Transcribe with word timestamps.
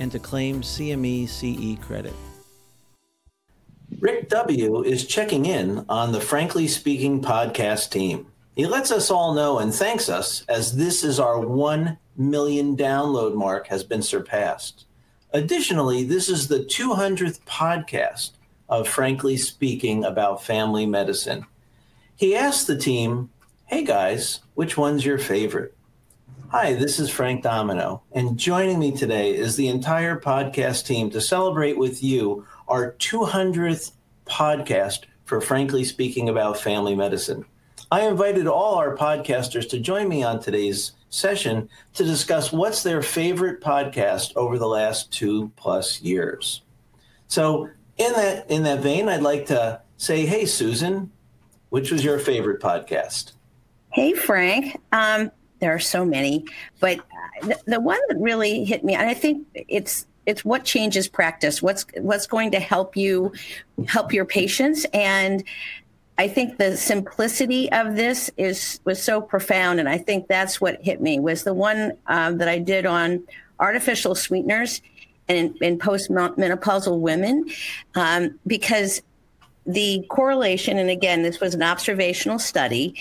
and 0.00 0.10
to 0.10 0.18
claim 0.18 0.62
CME 0.62 1.28
CE 1.28 1.78
credit. 1.84 2.14
Rick 4.00 4.30
W. 4.30 4.82
is 4.82 5.06
checking 5.06 5.44
in 5.44 5.84
on 5.88 6.10
the 6.10 6.20
Frankly 6.20 6.66
Speaking 6.66 7.20
podcast 7.20 7.90
team. 7.90 8.26
He 8.56 8.66
lets 8.66 8.90
us 8.90 9.10
all 9.10 9.34
know 9.34 9.58
and 9.58 9.72
thanks 9.74 10.08
us 10.08 10.42
as 10.48 10.74
this 10.74 11.04
is 11.04 11.20
our 11.20 11.38
1 11.38 11.98
million 12.16 12.76
download 12.76 13.34
mark 13.34 13.66
has 13.66 13.84
been 13.84 14.02
surpassed. 14.02 14.86
Additionally, 15.32 16.02
this 16.02 16.28
is 16.28 16.48
the 16.48 16.60
200th 16.60 17.40
podcast 17.42 18.30
of 18.68 18.88
Frankly 18.88 19.36
Speaking 19.36 20.04
about 20.04 20.42
family 20.42 20.86
medicine. 20.86 21.44
He 22.16 22.34
asked 22.34 22.66
the 22.66 22.78
team, 22.78 23.30
Hey 23.66 23.84
guys, 23.84 24.40
which 24.54 24.76
one's 24.76 25.04
your 25.04 25.18
favorite? 25.18 25.74
Hi, 26.52 26.72
this 26.72 26.98
is 26.98 27.08
Frank 27.08 27.44
Domino, 27.44 28.02
and 28.10 28.36
joining 28.36 28.80
me 28.80 28.90
today 28.90 29.36
is 29.36 29.54
the 29.54 29.68
entire 29.68 30.18
podcast 30.18 30.84
team 30.84 31.08
to 31.10 31.20
celebrate 31.20 31.78
with 31.78 32.02
you 32.02 32.44
our 32.66 32.94
200th 32.94 33.92
podcast 34.26 35.04
for 35.26 35.40
Frankly 35.40 35.84
Speaking 35.84 36.28
about 36.28 36.58
Family 36.58 36.96
Medicine. 36.96 37.44
I 37.92 38.00
invited 38.00 38.48
all 38.48 38.74
our 38.74 38.96
podcasters 38.96 39.68
to 39.68 39.78
join 39.78 40.08
me 40.08 40.24
on 40.24 40.40
today's 40.40 40.90
session 41.08 41.68
to 41.94 42.02
discuss 42.02 42.50
what's 42.50 42.82
their 42.82 43.00
favorite 43.00 43.60
podcast 43.60 44.32
over 44.34 44.58
the 44.58 44.66
last 44.66 45.12
two 45.12 45.52
plus 45.54 46.02
years. 46.02 46.62
So, 47.28 47.70
in 47.96 48.12
that 48.14 48.50
in 48.50 48.64
that 48.64 48.80
vein, 48.80 49.08
I'd 49.08 49.22
like 49.22 49.46
to 49.46 49.80
say, 49.98 50.26
hey, 50.26 50.46
Susan, 50.46 51.12
which 51.68 51.92
was 51.92 52.02
your 52.04 52.18
favorite 52.18 52.60
podcast? 52.60 53.34
Hey, 53.92 54.14
Frank. 54.14 54.80
Um, 54.90 55.30
there 55.60 55.74
are 55.74 55.78
so 55.78 56.04
many, 56.04 56.44
but 56.80 57.00
the, 57.42 57.58
the 57.66 57.80
one 57.80 58.00
that 58.08 58.18
really 58.18 58.64
hit 58.64 58.84
me, 58.84 58.94
and 58.94 59.08
I 59.08 59.14
think 59.14 59.46
it's 59.54 60.06
it's 60.26 60.44
what 60.44 60.64
changes 60.64 61.08
practice. 61.08 61.62
What's 61.62 61.86
what's 61.96 62.26
going 62.26 62.50
to 62.52 62.60
help 62.60 62.96
you 62.96 63.32
help 63.86 64.12
your 64.12 64.24
patients 64.24 64.86
and. 64.92 65.44
I 66.18 66.28
think 66.28 66.58
the 66.58 66.76
simplicity 66.76 67.72
of 67.72 67.96
this 67.96 68.30
is 68.36 68.78
was 68.84 69.02
so 69.02 69.22
profound, 69.22 69.80
and 69.80 69.88
I 69.88 69.96
think 69.96 70.28
that's 70.28 70.60
what 70.60 70.82
hit 70.82 71.00
me 71.00 71.18
was 71.18 71.44
the 71.44 71.54
one 71.54 71.92
um, 72.08 72.36
that 72.36 72.46
I 72.46 72.58
did 72.58 72.84
on 72.84 73.24
artificial 73.58 74.14
sweeteners 74.14 74.82
and 75.30 75.56
in, 75.62 75.72
in 75.74 75.78
postmenopausal 75.78 77.00
women, 77.00 77.48
um, 77.94 78.38
because 78.46 79.00
the 79.64 80.04
correlation, 80.10 80.76
and 80.78 80.90
again, 80.90 81.22
this 81.22 81.40
was 81.40 81.54
an 81.54 81.62
observational 81.62 82.38
study, 82.38 82.94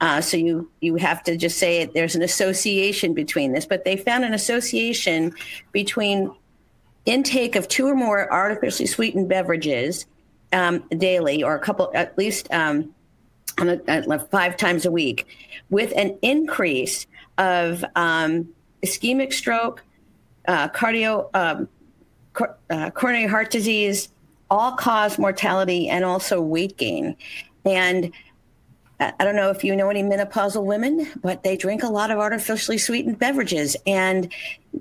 uh, 0.00 0.20
so 0.20 0.36
you 0.36 0.70
you 0.80 0.96
have 0.96 1.22
to 1.24 1.36
just 1.36 1.58
say 1.58 1.80
it, 1.80 1.94
there's 1.94 2.14
an 2.14 2.22
association 2.22 3.14
between 3.14 3.52
this, 3.52 3.66
but 3.66 3.84
they 3.84 3.96
found 3.96 4.24
an 4.24 4.34
association 4.34 5.34
between 5.72 6.30
intake 7.06 7.56
of 7.56 7.68
two 7.68 7.86
or 7.86 7.94
more 7.94 8.32
artificially 8.32 8.86
sweetened 8.86 9.28
beverages 9.28 10.06
um, 10.52 10.84
daily, 10.96 11.42
or 11.42 11.54
a 11.54 11.58
couple 11.58 11.90
at 11.94 12.16
least 12.18 12.48
um, 12.52 12.94
a, 13.58 14.18
five 14.30 14.56
times 14.56 14.84
a 14.84 14.90
week, 14.90 15.26
with 15.70 15.92
an 15.96 16.18
increase 16.22 17.06
of 17.38 17.84
um, 17.94 18.48
ischemic 18.84 19.32
stroke, 19.32 19.82
uh, 20.48 20.68
cardio, 20.68 21.30
um, 21.34 21.68
cor- 22.32 22.56
uh, 22.70 22.90
coronary 22.90 23.26
heart 23.26 23.50
disease, 23.50 24.08
all 24.50 24.72
cause 24.72 25.18
mortality, 25.18 25.88
and 25.88 26.04
also 26.04 26.40
weight 26.40 26.76
gain. 26.76 27.16
And 27.64 28.12
I 29.00 29.24
don't 29.24 29.34
know 29.34 29.50
if 29.50 29.64
you 29.64 29.74
know 29.74 29.90
any 29.90 30.02
menopausal 30.02 30.64
women, 30.64 31.10
but 31.20 31.42
they 31.42 31.56
drink 31.56 31.82
a 31.82 31.88
lot 31.88 32.10
of 32.10 32.18
artificially 32.18 32.78
sweetened 32.78 33.18
beverages. 33.18 33.76
And 33.86 34.32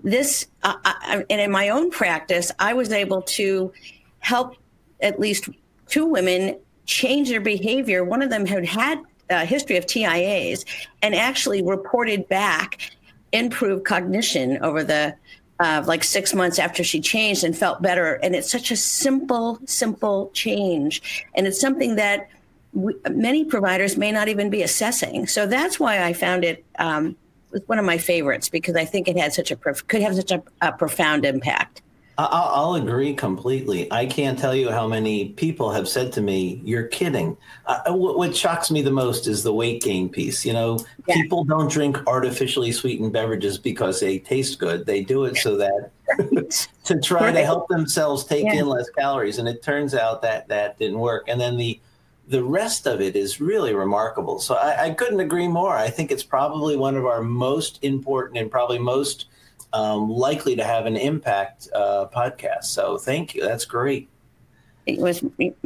this, 0.03 0.47
uh, 0.61 0.75
I, 0.85 1.25
and 1.29 1.41
in 1.41 1.51
my 1.51 1.69
own 1.69 1.89
practice, 1.89 2.51
I 2.59 2.73
was 2.73 2.91
able 2.91 3.23
to 3.23 3.73
help 4.19 4.55
at 5.01 5.19
least 5.19 5.49
two 5.87 6.05
women 6.05 6.57
change 6.85 7.29
their 7.29 7.41
behavior. 7.41 8.03
One 8.03 8.21
of 8.21 8.29
them 8.29 8.45
had 8.45 8.65
had 8.65 9.01
a 9.29 9.45
history 9.45 9.77
of 9.77 9.85
TIAs 9.85 10.65
and 11.01 11.15
actually 11.15 11.63
reported 11.63 12.27
back 12.27 12.91
improved 13.31 13.83
cognition 13.83 14.59
over 14.63 14.83
the 14.83 15.15
uh, 15.59 15.83
like 15.87 16.03
six 16.03 16.33
months 16.33 16.59
after 16.59 16.83
she 16.83 16.99
changed 16.99 17.43
and 17.43 17.57
felt 17.57 17.81
better. 17.81 18.15
And 18.15 18.35
it's 18.35 18.51
such 18.51 18.71
a 18.71 18.75
simple, 18.75 19.59
simple 19.65 20.29
change. 20.33 21.25
And 21.35 21.47
it's 21.47 21.59
something 21.59 21.95
that 21.95 22.27
we, 22.73 22.95
many 23.09 23.45
providers 23.45 23.97
may 23.97 24.11
not 24.11 24.27
even 24.27 24.49
be 24.49 24.63
assessing. 24.63 25.27
So 25.27 25.45
that's 25.45 25.79
why 25.79 26.03
I 26.03 26.13
found 26.13 26.43
it 26.43 26.65
um, 26.79 27.15
one 27.67 27.79
of 27.79 27.85
my 27.85 27.97
favorites 27.97 28.49
because 28.49 28.75
I 28.75 28.85
think 28.85 29.07
it 29.07 29.17
had 29.17 29.33
such 29.33 29.51
a 29.51 29.55
could 29.55 30.01
have 30.01 30.15
such 30.15 30.31
a, 30.31 30.43
a 30.61 30.71
profound 30.71 31.25
impact. 31.25 31.81
I'll, 32.15 32.75
agree 32.75 33.15
completely. 33.15 33.91
I 33.91 34.05
can't 34.05 34.37
tell 34.37 34.53
you 34.53 34.69
how 34.69 34.87
many 34.87 35.29
people 35.29 35.71
have 35.71 35.87
said 35.87 36.11
to 36.13 36.21
me, 36.21 36.61
"You're 36.63 36.85
kidding." 36.87 37.35
Uh, 37.65 37.93
what, 37.93 38.17
what, 38.19 38.35
shocks 38.35 38.69
me 38.69 38.83
the 38.83 38.91
most 38.91 39.25
is 39.25 39.41
the 39.41 39.53
weight 39.53 39.81
gain 39.81 40.09
piece. 40.09 40.45
You 40.45 40.53
know, 40.53 40.79
yeah. 41.07 41.15
people 41.15 41.43
don't 41.43 41.71
drink 41.71 41.97
artificially 42.05 42.71
sweetened 42.71 43.13
beverages 43.13 43.57
because 43.57 43.99
they 43.99 44.19
taste 44.19 44.59
good. 44.59 44.85
They 44.85 45.01
do 45.01 45.25
it 45.25 45.37
so 45.37 45.57
that 45.57 45.91
to 46.83 46.99
try 46.99 47.21
right. 47.21 47.31
to 47.31 47.43
help 47.43 47.67
themselves 47.67 48.25
take 48.25 48.45
yeah. 48.45 48.59
in 48.59 48.67
less 48.67 48.89
calories, 48.91 49.39
and 49.39 49.47
it 49.47 49.63
turns 49.63 49.95
out 49.95 50.21
that 50.21 50.47
that 50.49 50.77
didn't 50.77 50.99
work. 50.99 51.25
And 51.27 51.41
then 51.41 51.57
the 51.57 51.79
the 52.27 52.43
rest 52.43 52.87
of 52.87 53.01
it 53.01 53.15
is 53.15 53.41
really 53.41 53.73
remarkable. 53.73 54.39
So 54.39 54.55
I, 54.55 54.85
I, 54.85 54.89
couldn't 54.91 55.19
agree 55.19 55.47
more. 55.47 55.75
I 55.75 55.89
think 55.89 56.11
it's 56.11 56.23
probably 56.23 56.77
one 56.77 56.95
of 56.95 57.05
our 57.05 57.21
most 57.21 57.79
important 57.83 58.37
and 58.37 58.49
probably 58.49 58.79
most 58.79 59.25
um, 59.73 60.09
likely 60.09 60.55
to 60.55 60.63
have 60.63 60.85
an 60.85 60.95
impact 60.95 61.67
uh, 61.75 62.07
podcast. 62.15 62.65
So 62.65 62.97
thank 62.97 63.35
you. 63.35 63.43
That's 63.43 63.65
great. 63.65 64.09
It 64.85 64.99
was 64.99 65.23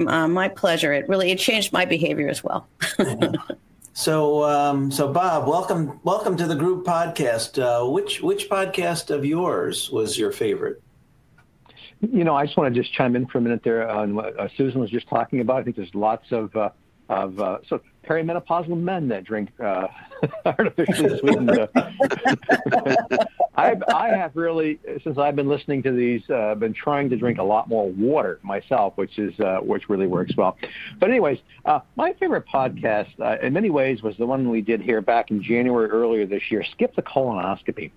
uh, 0.07 0.27
my 0.27 0.47
pleasure. 0.47 0.93
It 0.93 1.07
really 1.09 1.31
it 1.31 1.39
changed 1.39 1.73
my 1.73 1.85
behavior 1.85 2.29
as 2.29 2.43
well. 2.43 2.67
So, 3.97 4.43
um, 4.43 4.91
so 4.91 5.11
Bob, 5.11 5.47
welcome, 5.47 5.99
welcome 6.03 6.37
to 6.37 6.45
the 6.45 6.53
group 6.53 6.85
podcast. 6.85 7.57
Uh, 7.57 7.89
which 7.89 8.21
which 8.21 8.47
podcast 8.47 9.09
of 9.09 9.25
yours 9.25 9.89
was 9.89 10.19
your 10.19 10.31
favorite? 10.31 10.83
You 12.01 12.23
know, 12.23 12.35
I 12.35 12.45
just 12.45 12.57
want 12.57 12.73
to 12.73 12.81
just 12.81 12.93
chime 12.93 13.15
in 13.15 13.25
for 13.25 13.39
a 13.39 13.41
minute 13.41 13.61
there 13.63 13.89
on 13.89 14.15
what 14.15 14.39
uh, 14.39 14.47
Susan 14.55 14.79
was 14.79 14.89
just 14.89 15.07
talking 15.07 15.39
about. 15.39 15.61
I 15.61 15.63
think 15.63 15.75
there's 15.75 15.93
lots 15.95 16.31
of 16.31 16.55
uh, 16.55 16.69
of 17.09 17.39
uh, 17.39 17.59
so 17.67 17.81
perimenopausal 18.07 18.77
men 18.77 19.07
that 19.07 19.23
drink 19.23 19.49
uh, 19.59 19.87
artificially 20.45 21.17
sweetened. 21.19 21.67
Uh, 23.57 23.75
I, 23.93 24.09
have 24.09 24.35
really, 24.35 24.79
since 25.03 25.17
I've 25.17 25.35
been 25.35 25.49
listening 25.49 25.81
to 25.83 25.91
these, 25.91 26.21
uh, 26.29 26.53
been 26.53 26.73
trying 26.73 27.09
to 27.09 27.17
drink 27.17 27.39
a 27.39 27.43
lot 27.43 27.67
more 27.67 27.89
water 27.89 28.39
myself, 28.43 28.93
which 28.97 29.17
is 29.17 29.37
uh, 29.39 29.57
which 29.57 29.89
really 29.89 30.05
works 30.05 30.37
well. 30.37 30.57
But 30.99 31.09
anyways, 31.09 31.39
uh, 31.65 31.79
my 31.95 32.13
favorite 32.13 32.45
podcast, 32.45 33.19
uh, 33.19 33.43
in 33.43 33.53
many 33.53 33.71
ways, 33.71 34.03
was 34.03 34.15
the 34.17 34.27
one 34.27 34.49
we 34.51 34.61
did 34.61 34.79
here 34.79 35.01
back 35.01 35.31
in 35.31 35.41
January 35.41 35.89
earlier 35.89 36.27
this 36.27 36.51
year. 36.51 36.63
Skip 36.63 36.95
the 36.95 37.01
colonoscopy, 37.01 37.89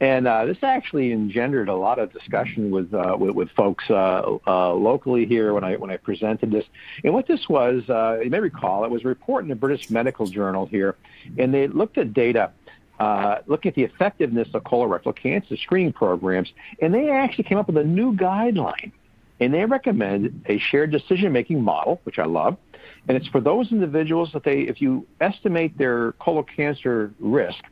and 0.00 0.26
uh, 0.26 0.46
this 0.46 0.56
actually 0.62 1.12
engendered 1.12 1.68
a 1.68 1.76
lot 1.76 1.98
of 1.98 2.10
discussion 2.10 2.70
with 2.70 2.94
uh, 2.94 3.14
with, 3.18 3.34
with 3.34 3.50
folks 3.50 3.84
locally 3.90 5.26
here 5.26 5.52
when 5.52 5.62
I 5.62 5.76
when 5.76 5.90
I 5.90 5.98
presented 5.98 6.50
this. 6.50 6.64
And 7.04 7.12
what 7.12 7.26
this 7.26 7.50
was, 7.50 7.82
you 8.24 8.30
may 8.30 8.40
recall, 8.40 8.84
it 8.84 8.90
was 8.90 9.04
a 9.04 9.08
report 9.08 9.42
in 9.44 9.50
the 9.50 9.56
British 9.56 9.90
Medical 9.90 10.26
Journal 10.26 10.64
here, 10.64 10.96
and 11.36 11.52
they 11.52 11.66
looked 11.68 11.98
at 11.98 12.14
data 12.14 12.50
uh, 12.98 13.38
looking 13.46 13.70
at 13.70 13.74
the 13.74 13.82
effectiveness 13.82 14.48
of 14.54 14.62
colorectal 14.64 15.14
cancer 15.14 15.56
screening 15.56 15.92
programs, 15.92 16.52
and 16.80 16.94
they 16.94 17.10
actually 17.10 17.44
came 17.44 17.58
up 17.58 17.66
with 17.66 17.76
a 17.76 17.84
new 17.84 18.14
guideline. 18.14 18.92
And 19.40 19.52
they 19.52 19.64
recommend 19.64 20.44
a 20.46 20.58
shared 20.58 20.92
decision-making 20.92 21.60
model, 21.60 22.00
which 22.04 22.20
I 22.20 22.26
love. 22.26 22.56
And 23.08 23.16
it's 23.16 23.26
for 23.26 23.40
those 23.40 23.72
individuals 23.72 24.30
that 24.34 24.44
they, 24.44 24.60
if 24.60 24.80
you 24.80 25.06
estimate 25.20 25.76
their 25.76 26.12
colon 26.12 26.44
cancer 26.44 27.12
risk, 27.18 27.64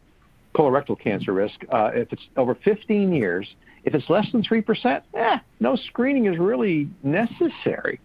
colorectal 0.55 0.99
cancer 0.99 1.33
risk, 1.33 1.65
uh, 1.71 1.93
if 1.95 2.13
it's 2.13 2.27
over 2.37 2.57
15 2.57 3.13
years, 3.13 3.47
if 3.85 3.95
it's 3.95 4.11
less 4.11 4.31
than 4.33 4.43
3%, 4.43 5.03
eh, 5.15 5.39
no 5.61 5.77
screening 5.77 6.27
is 6.27 6.39
really 6.39 6.89
necessary. 7.03 8.01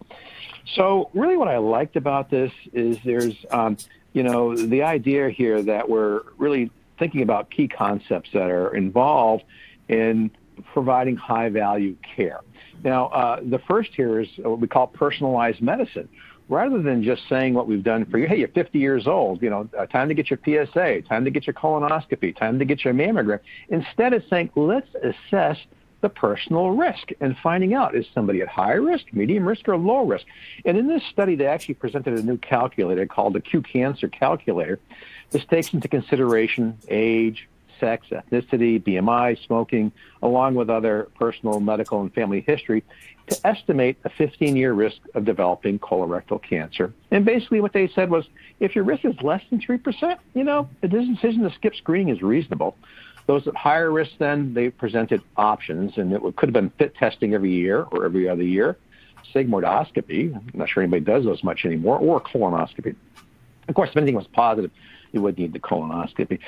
So 0.74 1.10
really 1.12 1.36
what 1.36 1.48
I 1.48 1.58
liked 1.58 1.96
about 1.96 2.30
this 2.30 2.52
is 2.72 2.98
there's, 3.04 3.34
um, 3.50 3.76
you 4.12 4.22
know, 4.22 4.56
the 4.56 4.82
idea 4.82 5.28
here 5.30 5.62
that 5.62 5.88
we're 5.88 6.22
really 6.38 6.70
thinking 6.98 7.22
about 7.22 7.50
key 7.50 7.68
concepts 7.68 8.30
that 8.32 8.50
are 8.50 8.74
involved 8.74 9.44
in 9.88 10.30
providing 10.72 11.16
high 11.16 11.48
value 11.48 11.96
care. 12.16 12.40
Now, 12.84 13.06
uh, 13.06 13.40
the 13.42 13.58
first 13.66 13.90
here 13.94 14.20
is 14.20 14.28
what 14.38 14.60
we 14.60 14.68
call 14.68 14.86
personalized 14.86 15.60
medicine. 15.60 16.08
Rather 16.48 16.80
than 16.80 17.02
just 17.02 17.22
saying 17.28 17.54
what 17.54 17.66
we've 17.66 17.82
done 17.82 18.04
for 18.04 18.18
you, 18.18 18.28
hey, 18.28 18.38
you're 18.38 18.48
50 18.48 18.78
years 18.78 19.08
old, 19.08 19.42
you 19.42 19.50
know, 19.50 19.68
uh, 19.76 19.86
time 19.86 20.08
to 20.08 20.14
get 20.14 20.30
your 20.30 20.38
PSA, 20.44 21.02
time 21.02 21.24
to 21.24 21.30
get 21.30 21.44
your 21.44 21.54
colonoscopy, 21.54 22.36
time 22.36 22.60
to 22.60 22.64
get 22.64 22.84
your 22.84 22.94
mammogram. 22.94 23.40
Instead 23.68 24.12
of 24.12 24.22
saying, 24.30 24.50
let's 24.54 24.86
assess 25.02 25.56
the 26.00 26.08
personal 26.08 26.70
risk 26.70 27.10
and 27.20 27.36
finding 27.42 27.74
out 27.74 27.94
is 27.94 28.06
somebody 28.14 28.42
at 28.42 28.48
high 28.48 28.74
risk, 28.74 29.06
medium 29.12 29.46
risk, 29.46 29.68
or 29.68 29.76
low 29.76 30.04
risk. 30.04 30.26
And 30.64 30.76
in 30.76 30.86
this 30.86 31.02
study, 31.10 31.36
they 31.36 31.46
actually 31.46 31.74
presented 31.74 32.18
a 32.18 32.22
new 32.22 32.36
calculator 32.36 33.06
called 33.06 33.32
the 33.32 33.40
Q 33.40 33.62
Cancer 33.62 34.08
Calculator. 34.08 34.78
This 35.30 35.44
takes 35.46 35.72
into 35.72 35.88
consideration 35.88 36.78
age, 36.88 37.48
sex, 37.80 38.06
ethnicity, 38.10 38.82
BMI, 38.82 39.44
smoking, 39.46 39.92
along 40.22 40.54
with 40.54 40.70
other 40.70 41.08
personal, 41.18 41.60
medical, 41.60 42.00
and 42.00 42.12
family 42.14 42.42
history 42.46 42.84
to 43.28 43.46
estimate 43.46 43.98
a 44.04 44.10
15 44.10 44.56
year 44.56 44.72
risk 44.72 44.98
of 45.14 45.24
developing 45.24 45.78
colorectal 45.78 46.42
cancer. 46.42 46.92
And 47.10 47.24
basically, 47.24 47.60
what 47.60 47.72
they 47.72 47.88
said 47.88 48.10
was 48.10 48.26
if 48.60 48.74
your 48.74 48.84
risk 48.84 49.04
is 49.04 49.14
less 49.22 49.42
than 49.50 49.60
3%, 49.60 50.16
you 50.34 50.44
know, 50.44 50.68
the 50.80 50.88
decision 50.88 51.42
to 51.42 51.50
skip 51.54 51.74
screening 51.74 52.14
is 52.14 52.22
reasonable. 52.22 52.76
Those 53.26 53.46
at 53.48 53.56
higher 53.56 53.90
risk, 53.90 54.12
then, 54.18 54.54
they 54.54 54.70
presented 54.70 55.20
options, 55.36 55.98
and 55.98 56.12
it 56.12 56.20
could 56.36 56.48
have 56.48 56.52
been 56.54 56.70
FIT 56.70 56.94
testing 56.94 57.34
every 57.34 57.52
year 57.52 57.82
or 57.82 58.04
every 58.04 58.28
other 58.28 58.44
year, 58.44 58.76
sigmoidoscopy, 59.34 60.34
I'm 60.34 60.50
not 60.54 60.68
sure 60.68 60.82
anybody 60.82 61.04
does 61.04 61.24
those 61.24 61.42
much 61.42 61.64
anymore, 61.64 61.98
or 61.98 62.20
colonoscopy. 62.20 62.94
Of 63.68 63.74
course, 63.74 63.90
if 63.90 63.96
anything 63.96 64.14
was 64.14 64.28
positive, 64.28 64.70
you 65.12 65.20
would 65.22 65.38
need 65.38 65.52
the 65.52 65.58
colonoscopy. 65.58 66.38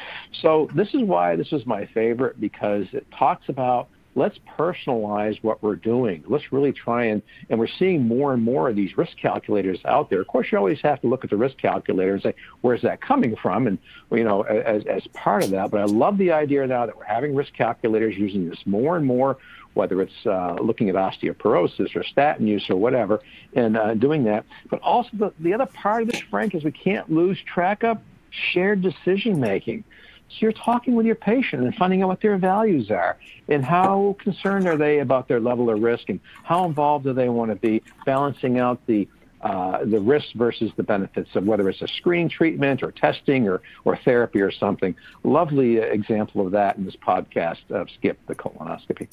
So 0.41 0.69
this 0.75 0.95
is 0.95 1.03
why 1.03 1.37
this 1.37 1.53
is 1.53 1.67
my 1.67 1.87
favorite 1.87 2.41
because 2.41 2.87
it 2.93 3.07
talks 3.11 3.49
about 3.49 3.89
let's 4.19 4.39
personalize 4.59 5.39
what 5.43 5.63
we're 5.63 5.77
doing. 5.77 6.25
Let's 6.27 6.53
really 6.53 6.73
try 6.73 7.05
and, 7.05 7.23
and 7.49 7.59
we're 7.59 7.69
seeing 7.79 8.07
more 8.07 8.35
and 8.35 8.43
more 8.43 8.69
of 8.69 8.77
these 8.77 8.99
risk 8.99 9.17
calculators 9.17 9.79
out 9.85 10.11
there. 10.11 10.21
Of 10.21 10.27
course, 10.27 10.49
you 10.51 10.59
always 10.59 10.81
have 10.83 11.01
to 11.03 11.07
look 11.07 11.25
at 11.25 11.31
the 11.31 11.37
risk 11.37 11.57
calculator 11.59 12.15
and 12.15 12.23
say, 12.23 12.35
where's 12.61 12.83
that 12.83 13.01
coming 13.01 13.37
from? 13.37 13.67
And, 13.67 13.79
you 14.11 14.25
know, 14.25 14.43
as, 14.43 14.85
as 14.87 15.07
part 15.15 15.45
of 15.45 15.51
that, 15.51 15.71
but 15.71 15.81
I 15.81 15.85
love 15.85 16.19
the 16.19 16.33
idea 16.33 16.67
now 16.67 16.85
that 16.87 16.97
we're 16.97 17.05
having 17.05 17.35
risk 17.35 17.55
calculators 17.55 18.17
using 18.17 18.49
this 18.51 18.59
more 18.67 18.97
and 18.97 19.07
more, 19.07 19.39
whether 19.75 20.03
it's 20.03 20.27
uh, 20.27 20.57
looking 20.61 20.89
at 20.89 20.97
osteoporosis 20.97 21.95
or 21.95 22.03
statin 22.03 22.47
use 22.47 22.69
or 22.69 22.77
whatever, 22.77 23.21
and 23.55 23.77
uh, 23.77 23.95
doing 23.95 24.25
that. 24.25 24.45
But 24.69 24.81
also 24.83 25.11
the, 25.13 25.33
the 25.39 25.55
other 25.55 25.67
part 25.67 26.03
of 26.03 26.09
this, 26.11 26.21
Frank, 26.31 26.55
is 26.55 26.65
we 26.65 26.73
can't 26.73 27.11
lose 27.11 27.39
track 27.43 27.85
of 27.85 27.99
shared 28.31 28.83
decision 28.83 29.39
making. 29.39 29.85
So 30.29 30.37
you're 30.41 30.53
talking 30.53 30.95
with 30.95 31.07
your 31.07 31.15
patient 31.15 31.63
and 31.63 31.75
finding 31.75 32.03
out 32.03 32.09
what 32.09 32.21
their 32.21 32.37
values 32.37 32.91
are 32.91 33.17
and 33.49 33.65
how 33.65 34.17
concerned 34.19 34.67
are 34.69 34.77
they 34.77 34.99
about 34.99 35.27
their 35.27 35.41
level 35.41 35.71
of 35.71 35.81
risk 35.81 36.11
and 36.11 36.21
how 36.45 36.67
involved 36.67 37.05
do 37.05 37.13
they 37.13 37.29
want 37.29 37.51
to 37.51 37.57
be, 37.57 37.83
balancing 38.05 38.59
out 38.59 38.85
the 38.87 39.09
uh, 39.41 39.85
the 39.85 40.01
risks 40.01 40.33
versus 40.35 40.73
the 40.77 40.83
benefits 40.83 41.37
of 41.37 41.47
whether 41.47 41.69
it's 41.69 41.81
a 41.81 41.87
screening 41.87 42.29
treatment 42.29 42.83
or 42.83 42.91
testing 42.91 43.49
or, 43.49 43.63
or 43.85 43.97
therapy 43.97 44.41
or 44.41 44.51
something. 44.51 44.97
Lovely 45.23 45.77
example 45.77 46.45
of 46.45 46.51
that 46.53 46.77
in 46.77 46.85
this 46.85 46.97
podcast 46.97 47.71
of 47.71 47.89
Skip 47.91 48.19
the 48.27 48.35
colonoscopy. 48.35 49.07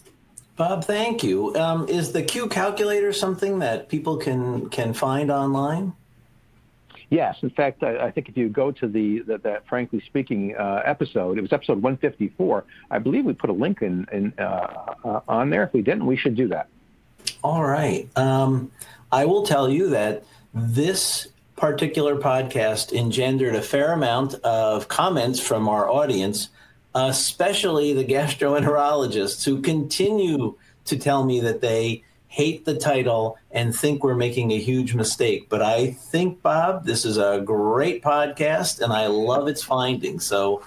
Bob, 0.55 0.83
thank 0.83 1.23
you. 1.23 1.55
Um, 1.55 1.87
is 1.89 2.11
the 2.11 2.23
Q 2.23 2.47
calculator 2.47 3.13
something 3.13 3.59
that 3.59 3.89
people 3.89 4.17
can 4.17 4.69
can 4.69 4.93
find 4.93 5.29
online? 5.29 5.93
Yes, 7.09 7.37
in 7.41 7.49
fact, 7.51 7.83
I, 7.83 8.07
I, 8.07 8.11
think 8.11 8.29
if 8.29 8.37
you 8.37 8.49
go 8.49 8.71
to 8.71 8.87
the, 8.87 9.19
that 9.27 9.67
frankly 9.67 10.01
speaking 10.05 10.55
uh, 10.55 10.81
episode, 10.83 11.37
it 11.37 11.41
was 11.41 11.53
episode 11.53 11.81
154. 11.81 12.65
I 12.89 12.99
believe 12.99 13.25
we 13.25 13.33
put 13.33 13.49
a 13.49 13.53
link 13.53 13.81
in, 13.81 14.07
in 14.11 14.33
uh, 14.39 14.95
uh, 15.03 15.19
on 15.27 15.49
there. 15.49 15.63
If 15.63 15.73
we 15.73 15.81
didn't, 15.81 16.05
we 16.05 16.17
should 16.17 16.35
do 16.35 16.47
that. 16.49 16.67
All 17.43 17.63
right. 17.63 18.07
Um, 18.17 18.71
I 19.11 19.25
will 19.25 19.45
tell 19.45 19.69
you 19.69 19.89
that 19.89 20.23
this 20.53 21.27
particular 21.55 22.15
podcast 22.15 22.91
engendered 22.91 23.55
a 23.55 23.61
fair 23.61 23.93
amount 23.93 24.33
of 24.35 24.87
comments 24.87 25.39
from 25.39 25.69
our 25.69 25.89
audience, 25.89 26.49
especially 26.93 27.93
the 27.93 28.03
gastroenterologists 28.03 29.45
who 29.45 29.61
continue 29.61 30.55
to 30.85 30.97
tell 30.97 31.23
me 31.23 31.39
that 31.41 31.61
they 31.61 32.03
hate 32.35 32.65
the 32.65 32.75
title 32.75 33.37
and 33.51 33.73
think 33.73 34.03
we're 34.03 34.13
making 34.13 34.51
a 34.51 34.59
huge 34.59 34.93
mistake. 34.93 35.47
But 35.47 35.61
I 35.61 35.91
think, 35.91 36.41
Bob, 36.41 36.83
this 36.83 37.05
is 37.05 37.17
a 37.17 37.39
great 37.39 38.03
podcast 38.03 38.81
and 38.81 38.91
I 38.91 39.07
love 39.07 39.47
its 39.47 39.63
findings. 39.63 40.25
So 40.25 40.61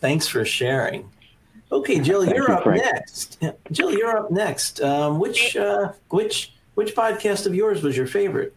thanks 0.00 0.26
for 0.26 0.44
sharing. 0.44 1.08
Okay, 1.70 2.00
Jill, 2.00 2.24
you're 2.24 2.48
you, 2.48 2.54
up 2.56 2.64
Frank. 2.64 2.82
next. 2.82 3.38
Jill, 3.70 3.92
you're 3.92 4.16
up 4.16 4.32
next. 4.32 4.80
Um, 4.80 5.20
which 5.20 5.56
uh, 5.56 5.92
which 6.08 6.52
which 6.74 6.96
podcast 6.96 7.46
of 7.46 7.54
yours 7.54 7.84
was 7.84 7.96
your 7.96 8.08
favorite? 8.08 8.52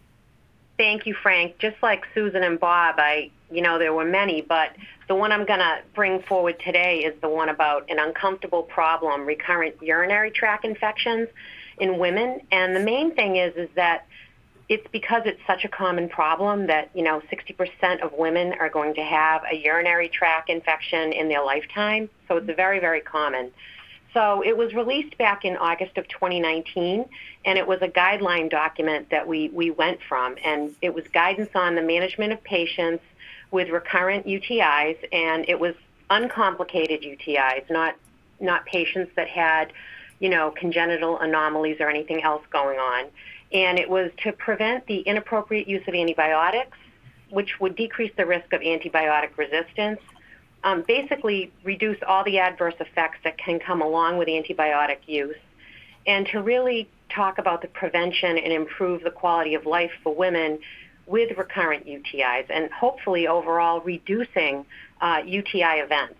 Thank 0.76 1.06
you, 1.06 1.14
Frank. 1.14 1.58
Just 1.58 1.76
like 1.80 2.06
Susan 2.12 2.42
and 2.42 2.58
Bob, 2.58 2.96
I 2.98 3.30
you 3.52 3.62
know 3.62 3.78
there 3.78 3.92
were 3.92 4.04
many, 4.04 4.42
but 4.42 4.72
the 5.06 5.14
one 5.14 5.30
I'm 5.30 5.46
going 5.46 5.60
to 5.60 5.78
bring 5.94 6.22
forward 6.22 6.58
today 6.58 7.04
is 7.04 7.18
the 7.20 7.28
one 7.28 7.48
about 7.48 7.88
an 7.88 8.00
uncomfortable 8.00 8.64
problem, 8.64 9.26
recurrent 9.26 9.80
urinary 9.80 10.32
tract 10.32 10.64
infections 10.64 11.28
in 11.80 11.98
women. 11.98 12.40
And 12.50 12.74
the 12.74 12.80
main 12.80 13.14
thing 13.14 13.36
is 13.36 13.54
is 13.56 13.68
that 13.74 14.06
it's 14.68 14.86
because 14.92 15.22
it's 15.24 15.40
such 15.46 15.64
a 15.64 15.68
common 15.68 16.08
problem 16.08 16.66
that 16.66 16.90
you 16.94 17.02
know 17.02 17.22
60% 17.32 18.00
of 18.02 18.12
women 18.12 18.54
are 18.60 18.68
going 18.68 18.94
to 18.94 19.02
have 19.02 19.42
a 19.50 19.56
urinary 19.56 20.08
tract 20.08 20.50
infection 20.50 21.12
in 21.12 21.28
their 21.28 21.44
lifetime. 21.44 22.10
So 22.28 22.36
it's 22.36 22.46
very 22.46 22.78
very 22.78 23.00
common. 23.00 23.50
So 24.14 24.42
it 24.42 24.56
was 24.56 24.74
released 24.74 25.16
back 25.18 25.44
in 25.44 25.56
August 25.56 25.98
of 25.98 26.08
2019, 26.08 27.04
and 27.44 27.58
it 27.58 27.66
was 27.66 27.82
a 27.82 27.88
guideline 27.88 28.50
document 28.50 29.10
that 29.10 29.28
we, 29.28 29.50
we 29.50 29.70
went 29.70 30.00
from. 30.08 30.36
And 30.44 30.74
it 30.80 30.94
was 30.94 31.06
guidance 31.08 31.50
on 31.54 31.74
the 31.74 31.82
management 31.82 32.32
of 32.32 32.42
patients 32.42 33.04
with 33.50 33.68
recurrent 33.68 34.26
UTIs, 34.26 34.96
and 35.12 35.44
it 35.48 35.60
was 35.60 35.74
uncomplicated 36.10 37.02
UTIs, 37.02 37.68
not, 37.70 37.96
not 38.40 38.64
patients 38.64 39.12
that 39.14 39.28
had 39.28 39.72
you 40.20 40.28
know, 40.28 40.52
congenital 40.56 41.18
anomalies 41.18 41.76
or 41.80 41.88
anything 41.88 42.22
else 42.22 42.42
going 42.50 42.78
on. 42.78 43.06
And 43.52 43.78
it 43.78 43.88
was 43.88 44.10
to 44.24 44.32
prevent 44.32 44.86
the 44.86 44.98
inappropriate 45.00 45.68
use 45.68 45.86
of 45.86 45.94
antibiotics, 45.94 46.76
which 47.30 47.60
would 47.60 47.76
decrease 47.76 48.12
the 48.16 48.26
risk 48.26 48.52
of 48.52 48.60
antibiotic 48.60 49.36
resistance, 49.36 50.00
um, 50.64 50.84
basically 50.86 51.52
reduce 51.64 51.98
all 52.06 52.24
the 52.24 52.38
adverse 52.38 52.74
effects 52.80 53.18
that 53.24 53.38
can 53.38 53.58
come 53.58 53.80
along 53.80 54.18
with 54.18 54.28
antibiotic 54.28 54.98
use, 55.06 55.36
and 56.06 56.26
to 56.26 56.42
really 56.42 56.88
talk 57.10 57.38
about 57.38 57.62
the 57.62 57.68
prevention 57.68 58.36
and 58.38 58.52
improve 58.52 59.02
the 59.02 59.10
quality 59.10 59.54
of 59.54 59.66
life 59.66 59.92
for 60.02 60.14
women 60.14 60.58
with 61.06 61.36
recurrent 61.38 61.86
UTIs, 61.86 62.44
and 62.50 62.70
hopefully 62.70 63.26
overall 63.26 63.80
reducing 63.80 64.66
uh, 65.00 65.22
UTI 65.24 65.80
events. 65.80 66.16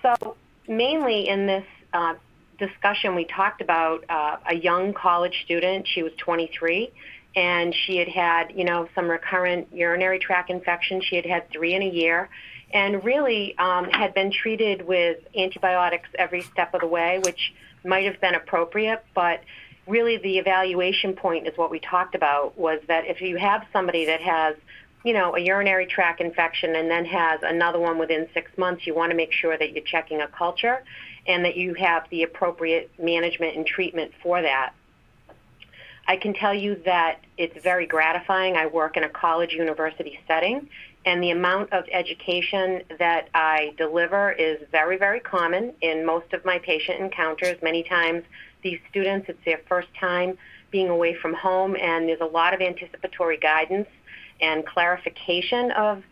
So 0.00 0.36
mainly 0.66 1.28
in 1.28 1.46
this 1.46 1.64
uh, 1.92 2.14
discussion, 2.58 3.14
we 3.14 3.24
talked 3.24 3.60
about 3.60 4.04
uh, 4.08 4.36
a 4.46 4.54
young 4.54 4.92
college 4.92 5.42
student. 5.44 5.86
She 5.86 6.02
was 6.02 6.12
23, 6.18 6.92
and 7.34 7.74
she 7.74 7.96
had 7.98 8.08
had, 8.08 8.52
you 8.54 8.64
know, 8.64 8.88
some 8.94 9.08
recurrent 9.08 9.68
urinary 9.72 10.18
tract 10.18 10.50
infection. 10.50 11.00
She 11.00 11.16
had 11.16 11.26
had 11.26 11.50
three 11.50 11.74
in 11.74 11.82
a 11.82 11.88
year, 11.88 12.28
and 12.72 13.04
really 13.04 13.56
um, 13.58 13.90
had 13.90 14.14
been 14.14 14.30
treated 14.30 14.86
with 14.86 15.18
antibiotics 15.36 16.08
every 16.18 16.42
step 16.42 16.74
of 16.74 16.80
the 16.80 16.86
way, 16.86 17.20
which 17.24 17.52
might 17.84 18.04
have 18.04 18.20
been 18.20 18.34
appropriate, 18.34 19.04
but 19.14 19.40
really 19.86 20.16
the 20.16 20.38
evaluation 20.38 21.14
point 21.14 21.46
is 21.46 21.56
what 21.56 21.70
we 21.70 21.78
talked 21.78 22.16
about 22.16 22.58
was 22.58 22.80
that 22.88 23.06
if 23.06 23.20
you 23.20 23.36
have 23.36 23.64
somebody 23.72 24.06
that 24.06 24.20
has 24.20 24.56
you 25.04 25.12
know, 25.12 25.36
a 25.36 25.38
urinary 25.38 25.86
tract 25.86 26.20
infection 26.20 26.74
and 26.74 26.90
then 26.90 27.04
has 27.04 27.38
another 27.44 27.78
one 27.78 27.96
within 27.96 28.26
six 28.34 28.50
months, 28.58 28.88
you 28.88 28.92
want 28.92 29.10
to 29.10 29.16
make 29.16 29.30
sure 29.30 29.56
that 29.56 29.72
you're 29.72 29.84
checking 29.84 30.20
a 30.20 30.26
culture 30.26 30.82
and 31.26 31.44
that 31.44 31.56
you 31.56 31.74
have 31.74 32.08
the 32.10 32.22
appropriate 32.22 32.90
management 32.98 33.56
and 33.56 33.66
treatment 33.66 34.12
for 34.22 34.42
that. 34.42 34.72
I 36.08 36.16
can 36.16 36.34
tell 36.34 36.54
you 36.54 36.80
that 36.84 37.20
it's 37.36 37.60
very 37.62 37.86
gratifying. 37.86 38.56
I 38.56 38.66
work 38.66 38.96
in 38.96 39.04
a 39.04 39.08
college 39.08 39.52
university 39.52 40.20
setting, 40.28 40.68
and 41.04 41.22
the 41.22 41.30
amount 41.30 41.72
of 41.72 41.84
education 41.90 42.82
that 42.98 43.28
I 43.34 43.74
deliver 43.76 44.30
is 44.32 44.58
very, 44.70 44.98
very 44.98 45.20
common 45.20 45.72
in 45.80 46.06
most 46.06 46.32
of 46.32 46.44
my 46.44 46.58
patient 46.58 47.00
encounters. 47.00 47.56
Many 47.60 47.82
times, 47.82 48.22
these 48.62 48.78
students, 48.88 49.28
it's 49.28 49.44
their 49.44 49.60
first 49.68 49.88
time 49.98 50.38
being 50.70 50.88
away 50.88 51.14
from 51.14 51.34
home, 51.34 51.76
and 51.76 52.08
there's 52.08 52.20
a 52.20 52.24
lot 52.24 52.54
of 52.54 52.60
anticipatory 52.60 53.38
guidance 53.38 53.88
and 54.40 54.64
clarification 54.66 55.70
of 55.72 56.02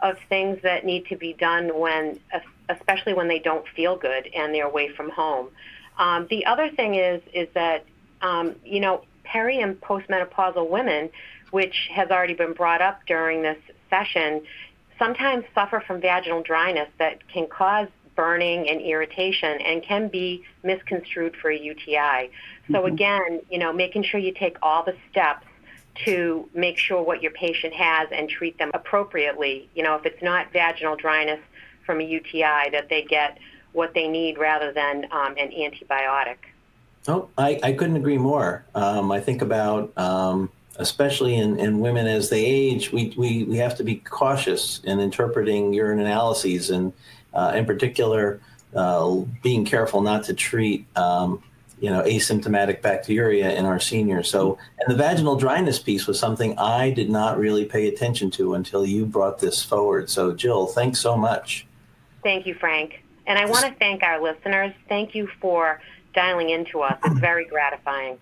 of 0.00 0.16
things 0.28 0.58
that 0.62 0.84
need 0.84 1.06
to 1.06 1.16
be 1.16 1.32
done 1.32 1.78
when 1.78 2.18
especially 2.68 3.14
when 3.14 3.28
they 3.28 3.38
don't 3.38 3.66
feel 3.68 3.96
good 3.96 4.28
and 4.34 4.54
they're 4.54 4.66
away 4.66 4.88
from 4.88 5.10
home. 5.10 5.48
Um, 5.98 6.26
the 6.30 6.46
other 6.46 6.70
thing 6.70 6.94
is 6.94 7.22
is 7.32 7.48
that 7.54 7.84
um, 8.20 8.54
you 8.64 8.80
know 8.80 9.04
peri 9.24 9.60
and 9.60 9.80
postmenopausal 9.80 10.68
women, 10.68 11.10
which 11.50 11.88
has 11.92 12.10
already 12.10 12.34
been 12.34 12.52
brought 12.52 12.80
up 12.80 13.00
during 13.06 13.42
this 13.42 13.58
session, 13.90 14.42
sometimes 14.98 15.44
suffer 15.54 15.82
from 15.86 16.00
vaginal 16.00 16.42
dryness 16.42 16.88
that 16.98 17.26
can 17.28 17.46
cause 17.46 17.88
burning 18.14 18.68
and 18.68 18.80
irritation 18.80 19.60
and 19.62 19.82
can 19.82 20.08
be 20.08 20.44
misconstrued 20.62 21.34
for 21.36 21.50
a 21.50 21.58
UTI. 21.58 22.30
So 22.70 22.78
mm-hmm. 22.78 22.94
again, 22.94 23.40
you 23.50 23.58
know, 23.58 23.72
making 23.72 24.04
sure 24.04 24.20
you 24.20 24.32
take 24.32 24.56
all 24.62 24.82
the 24.84 24.94
steps 25.10 25.46
to 26.04 26.48
make 26.54 26.78
sure 26.78 27.02
what 27.02 27.22
your 27.22 27.32
patient 27.32 27.74
has 27.74 28.08
and 28.12 28.28
treat 28.28 28.58
them 28.58 28.70
appropriately. 28.74 29.68
You 29.74 29.82
know, 29.82 29.96
if 29.96 30.06
it's 30.06 30.22
not 30.22 30.52
vaginal 30.52 30.96
dryness 30.96 31.40
from 31.84 32.00
a 32.00 32.04
UTI, 32.04 32.70
that 32.72 32.88
they 32.88 33.02
get 33.02 33.38
what 33.72 33.94
they 33.94 34.08
need 34.08 34.38
rather 34.38 34.72
than 34.72 35.06
um, 35.10 35.34
an 35.38 35.50
antibiotic. 35.50 36.36
Oh, 37.08 37.28
I, 37.36 37.58
I 37.62 37.72
couldn't 37.72 37.96
agree 37.96 38.18
more. 38.18 38.64
Um, 38.74 39.10
I 39.10 39.20
think 39.20 39.42
about, 39.42 39.96
um, 39.98 40.50
especially 40.76 41.34
in, 41.36 41.58
in 41.58 41.80
women 41.80 42.06
as 42.06 42.28
they 42.30 42.44
age, 42.44 42.92
we, 42.92 43.12
we, 43.16 43.44
we 43.44 43.56
have 43.56 43.76
to 43.78 43.84
be 43.84 43.96
cautious 43.96 44.80
in 44.84 45.00
interpreting 45.00 45.72
urine 45.72 46.00
analyses 46.00 46.70
and, 46.70 46.92
uh, 47.34 47.52
in 47.54 47.64
particular, 47.64 48.40
uh, 48.74 49.16
being 49.42 49.64
careful 49.64 50.00
not 50.00 50.24
to 50.24 50.34
treat 50.34 50.86
um, 50.96 51.42
you 51.82 51.90
know, 51.90 52.00
asymptomatic 52.02 52.80
bacteria 52.80 53.52
in 53.56 53.64
our 53.64 53.80
seniors. 53.80 54.30
So, 54.30 54.56
and 54.78 54.88
the 54.88 54.96
vaginal 54.96 55.34
dryness 55.34 55.80
piece 55.80 56.06
was 56.06 56.16
something 56.16 56.56
I 56.56 56.90
did 56.90 57.10
not 57.10 57.38
really 57.38 57.64
pay 57.64 57.88
attention 57.88 58.30
to 58.32 58.54
until 58.54 58.86
you 58.86 59.04
brought 59.04 59.40
this 59.40 59.64
forward. 59.64 60.08
So, 60.08 60.32
Jill, 60.32 60.68
thanks 60.68 61.00
so 61.00 61.16
much. 61.16 61.66
Thank 62.22 62.46
you, 62.46 62.54
Frank. 62.54 63.02
And 63.26 63.38
I 63.38 63.46
want 63.46 63.66
to 63.66 63.72
thank 63.78 64.02
our 64.02 64.20
listeners. 64.20 64.72
Thank 64.88 65.14
you 65.14 65.28
for 65.40 65.80
dialing 66.14 66.50
into 66.50 66.80
us. 66.80 66.98
It's 67.04 67.18
very 67.18 67.44
gratifying. 67.44 68.18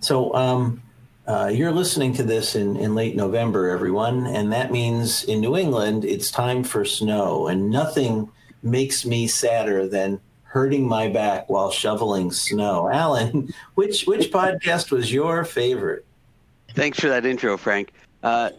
So, 0.00 0.34
um, 0.34 0.82
uh, 1.26 1.50
you're 1.52 1.72
listening 1.72 2.12
to 2.14 2.22
this 2.22 2.54
in, 2.54 2.76
in 2.76 2.94
late 2.94 3.16
November, 3.16 3.68
everyone, 3.70 4.26
and 4.28 4.52
that 4.52 4.70
means 4.70 5.24
in 5.24 5.40
New 5.40 5.56
England 5.56 6.04
it's 6.04 6.30
time 6.30 6.62
for 6.62 6.84
snow, 6.84 7.48
and 7.48 7.68
nothing 7.68 8.30
makes 8.62 9.04
me 9.04 9.26
sadder 9.26 9.88
than 9.88 10.20
hurting 10.44 10.86
my 10.86 11.08
back 11.08 11.50
while 11.50 11.70
shoveling 11.70 12.30
snow. 12.30 12.88
Alan, 12.88 13.52
which 13.74 14.04
which 14.04 14.30
podcast 14.30 14.92
was 14.92 15.12
your 15.12 15.44
favorite? 15.44 16.04
Thanks 16.74 17.00
for 17.00 17.08
that 17.08 17.26
intro, 17.26 17.56
Frank. 17.56 17.92
Uh, 18.22 18.50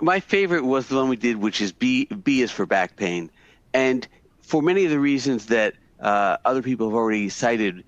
my 0.00 0.20
favorite 0.20 0.64
was 0.64 0.88
the 0.88 0.96
one 0.96 1.08
we 1.08 1.16
did, 1.16 1.36
which 1.36 1.60
is 1.60 1.72
B. 1.72 2.06
B 2.06 2.42
is 2.42 2.50
for 2.50 2.66
back 2.66 2.96
pain, 2.96 3.30
and 3.72 4.06
for 4.42 4.62
many 4.62 4.84
of 4.84 4.90
the 4.90 5.00
reasons 5.00 5.46
that 5.46 5.74
uh, 6.00 6.36
other 6.44 6.62
people 6.62 6.88
have 6.88 6.96
already 6.96 7.28
cited, 7.28 7.84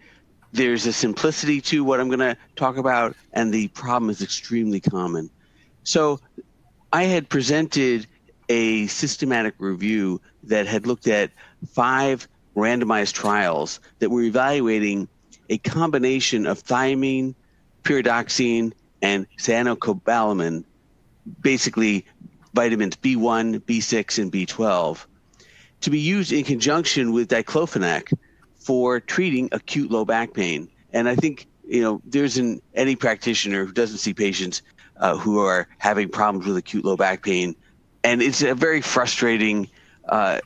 there's 0.52 0.86
a 0.86 0.92
simplicity 0.92 1.60
to 1.62 1.84
what 1.84 2.00
I'm 2.00 2.08
going 2.08 2.20
to 2.20 2.36
talk 2.56 2.76
about, 2.76 3.16
and 3.32 3.52
the 3.52 3.68
problem 3.68 4.10
is 4.10 4.22
extremely 4.22 4.80
common. 4.80 5.30
So, 5.84 6.20
I 6.92 7.04
had 7.04 7.28
presented 7.28 8.06
a 8.48 8.86
systematic 8.86 9.54
review 9.58 10.20
that 10.44 10.66
had 10.66 10.86
looked 10.86 11.08
at 11.08 11.30
five 11.72 12.28
randomized 12.54 13.14
trials 13.14 13.80
that 13.98 14.10
were 14.10 14.22
evaluating 14.22 15.08
a 15.48 15.58
combination 15.58 16.46
of 16.46 16.62
thiamine, 16.62 17.34
pyridoxine, 17.82 18.72
and 19.00 19.26
cyanocobalamin, 19.38 20.64
basically 21.40 22.06
vitamins 22.54 22.96
B1, 22.96 23.60
B6, 23.60 24.18
and 24.18 24.32
B12, 24.32 25.06
to 25.82 25.90
be 25.90 25.98
used 26.00 26.32
in 26.32 26.44
conjunction 26.44 27.12
with 27.12 27.28
diclofenac 27.28 28.12
for 28.56 29.00
treating 29.00 29.48
acute 29.52 29.90
low 29.90 30.04
back 30.04 30.34
pain. 30.34 30.68
And 30.92 31.08
I 31.08 31.16
think 31.16 31.46
you 31.66 31.82
know 31.82 32.02
there's 32.04 32.38
an 32.38 32.60
any 32.74 32.96
practitioner 32.96 33.64
who 33.64 33.72
doesn't 33.72 33.98
see 33.98 34.14
patients 34.14 34.62
uh, 34.98 35.16
who 35.16 35.40
are 35.40 35.68
having 35.78 36.08
problems 36.08 36.46
with 36.46 36.56
acute 36.56 36.84
low 36.84 36.96
back 36.96 37.22
pain, 37.24 37.56
and 38.04 38.22
it's 38.22 38.42
a 38.42 38.54
very 38.54 38.80
frustrating 38.80 39.68
uh, 40.08 40.38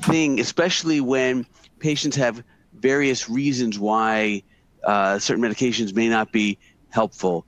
thing, 0.00 0.40
especially 0.40 1.00
when 1.00 1.46
patients 1.78 2.16
have 2.16 2.42
various 2.74 3.28
reasons 3.28 3.78
why 3.78 4.42
uh, 4.84 5.18
certain 5.18 5.42
medications 5.42 5.94
may 5.94 6.08
not 6.08 6.32
be 6.32 6.58
helpful. 6.90 7.44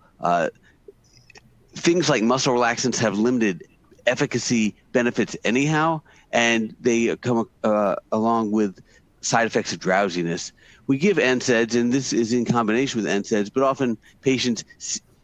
Things 1.74 2.08
like 2.08 2.22
muscle 2.22 2.54
relaxants 2.54 2.98
have 2.98 3.18
limited 3.18 3.64
efficacy 4.06 4.74
benefits 4.92 5.36
anyhow, 5.44 6.00
and 6.32 6.74
they 6.80 7.16
come 7.16 7.48
uh, 7.62 7.96
along 8.12 8.50
with 8.50 8.80
side 9.20 9.46
effects 9.46 9.72
of 9.72 9.80
drowsiness. 9.80 10.52
We 10.86 10.98
give 10.98 11.16
NSAIDs, 11.16 11.74
and 11.78 11.92
this 11.92 12.12
is 12.12 12.32
in 12.32 12.44
combination 12.44 13.02
with 13.02 13.10
NSAIDs, 13.10 13.50
but 13.52 13.62
often 13.62 13.96
patients 14.20 14.64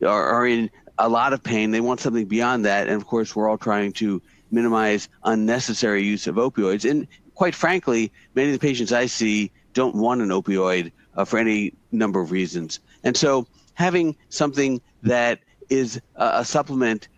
are, 0.02 0.24
are 0.24 0.46
in 0.46 0.70
a 0.98 1.08
lot 1.08 1.32
of 1.32 1.42
pain. 1.42 1.70
They 1.70 1.80
want 1.80 2.00
something 2.00 2.26
beyond 2.26 2.64
that, 2.64 2.88
and 2.88 2.96
of 2.96 3.06
course, 3.06 3.36
we're 3.36 3.48
all 3.48 3.58
trying 3.58 3.92
to 3.94 4.22
minimize 4.50 5.08
unnecessary 5.24 6.02
use 6.02 6.26
of 6.26 6.36
opioids. 6.36 6.88
And 6.88 7.06
quite 7.34 7.54
frankly, 7.54 8.12
many 8.34 8.48
of 8.48 8.52
the 8.54 8.58
patients 8.58 8.92
I 8.92 9.06
see 9.06 9.50
don't 9.72 9.94
want 9.94 10.20
an 10.20 10.28
opioid 10.28 10.92
uh, 11.14 11.24
for 11.24 11.38
any 11.38 11.74
number 11.92 12.20
of 12.20 12.30
reasons. 12.30 12.80
And 13.04 13.16
so 13.16 13.46
having 13.74 14.16
something 14.28 14.80
that 15.02 15.40
is 15.70 16.00
a, 16.16 16.44
supplement 16.44 17.08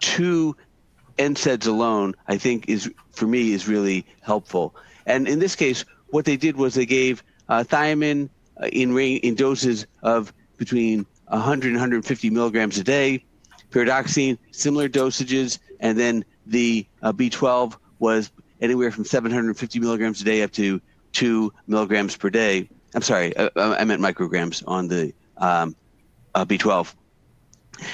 to 0.00 0.56
NSAIDs 1.18 1.66
alone, 1.66 2.14
I 2.26 2.36
think 2.38 2.68
is 2.68 2.90
for 3.12 3.26
me 3.26 3.52
is 3.52 3.68
really 3.68 4.06
helpful. 4.20 4.74
And 5.06 5.28
in 5.28 5.38
this 5.38 5.56
case, 5.56 5.84
what 6.10 6.24
they 6.24 6.36
did 6.36 6.56
was 6.56 6.74
they 6.74 6.86
gave 6.86 7.22
uh, 7.48 7.64
thiamine 7.66 8.28
uh, 8.62 8.66
in 8.68 8.96
in 8.98 9.34
doses 9.34 9.86
of 10.02 10.32
between 10.56 11.06
100 11.28 11.68
and 11.68 11.76
150 11.76 12.30
milligrams 12.30 12.78
a 12.78 12.84
day, 12.84 13.24
pyridoxine 13.70 14.38
similar 14.50 14.88
dosages, 14.88 15.58
and 15.80 15.98
then 15.98 16.24
the 16.46 16.86
uh, 17.02 17.12
B12 17.12 17.76
was 17.98 18.30
anywhere 18.60 18.90
from 18.90 19.04
750 19.04 19.78
milligrams 19.80 20.20
a 20.20 20.24
day 20.24 20.42
up 20.42 20.52
to 20.52 20.80
two 21.12 21.52
milligrams 21.66 22.16
per 22.16 22.30
day. 22.30 22.68
I'm 22.94 23.02
sorry, 23.02 23.36
I, 23.36 23.44
uh, 23.44 23.50
uh, 23.56 23.76
I 23.78 23.84
meant 23.84 24.00
micrograms 24.00 24.62
on 24.66 24.88
the 24.88 25.12
um, 25.36 25.76
uh, 26.34 26.44
B12. 26.44 26.94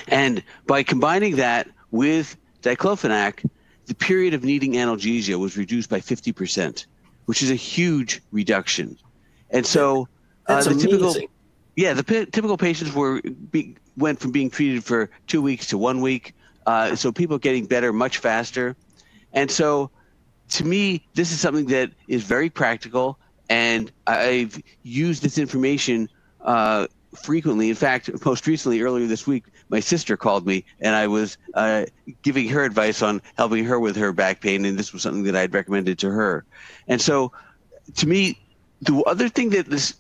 And 0.09 0.43
by 0.67 0.83
combining 0.83 1.37
that 1.37 1.69
with 1.91 2.37
diclofenac, 2.62 3.49
the 3.87 3.95
period 3.95 4.35
of 4.35 4.45
needing 4.45 4.73
analgesia 4.73 5.38
was 5.38 5.57
reduced 5.57 5.91
by 5.91 6.00
50%, 6.00 6.87
which 7.26 7.43
is 7.43 7.50
a 7.50 7.55
huge 7.55 8.23
reduction. 8.33 8.99
And 9.50 9.67
so 9.67 10.09
uh, 10.47 10.62
the 10.62 10.71
amazing. 10.71 10.91
typical 10.91 11.17
yeah, 11.76 11.93
the 11.93 12.05
p- 12.05 12.26
typical 12.26 12.57
patients 12.57 12.95
were 12.95 13.21
be, 13.23 13.76
went 13.97 14.21
from 14.21 14.31
being 14.31 14.49
treated 14.50 14.85
for 14.85 15.11
two 15.26 15.43
weeks 15.43 15.67
to 15.69 15.79
one 15.79 16.00
week. 16.00 16.35
Uh, 16.67 16.95
so 16.95 17.12
people 17.12 17.37
getting 17.38 17.67
better 17.67 17.93
much 17.93 18.19
faster. 18.19 18.76
And 19.33 19.50
so 19.50 19.91
to 20.50 20.64
me, 20.64 21.07
this 21.14 21.33
is 21.33 21.41
something 21.41 21.67
that 21.67 21.91
is 22.09 22.23
very 22.23 22.49
practical, 22.49 23.19
and 23.49 23.91
I've 24.07 24.62
used 24.83 25.23
this 25.23 25.38
information 25.38 26.09
uh, 26.43 26.87
frequently. 27.14 27.68
In 27.68 27.75
fact, 27.75 28.11
most 28.25 28.47
recently, 28.47 28.80
earlier 28.80 29.06
this 29.06 29.26
week, 29.26 29.44
my 29.68 29.80
sister 29.80 30.16
called 30.16 30.47
me, 30.47 30.64
and 30.80 30.94
I 30.94 31.06
was 31.06 31.38
uh, 31.54 31.87
giving 32.23 32.49
her 32.49 32.64
advice 32.64 33.02
on 33.02 33.23
helping 33.37 33.64
her 33.64 33.80
with 33.80 33.97
her 33.97 34.12
back 34.12 34.40
pain, 34.40 34.64
and 34.64 34.78
this 34.78 34.92
was 34.92 35.02
something 35.02 35.25
that 35.25 35.37
I 35.37 35.40
had 35.40 35.54
recommended 35.54 35.99
to 36.00 36.11
her. 36.11 36.44
And 36.88 37.00
so, 37.00 37.33
to 37.97 38.06
me, 38.06 38.38
the 38.83 39.02
other 39.04 39.28
thing 39.28 39.50
that 39.50 39.71
this 39.71 39.94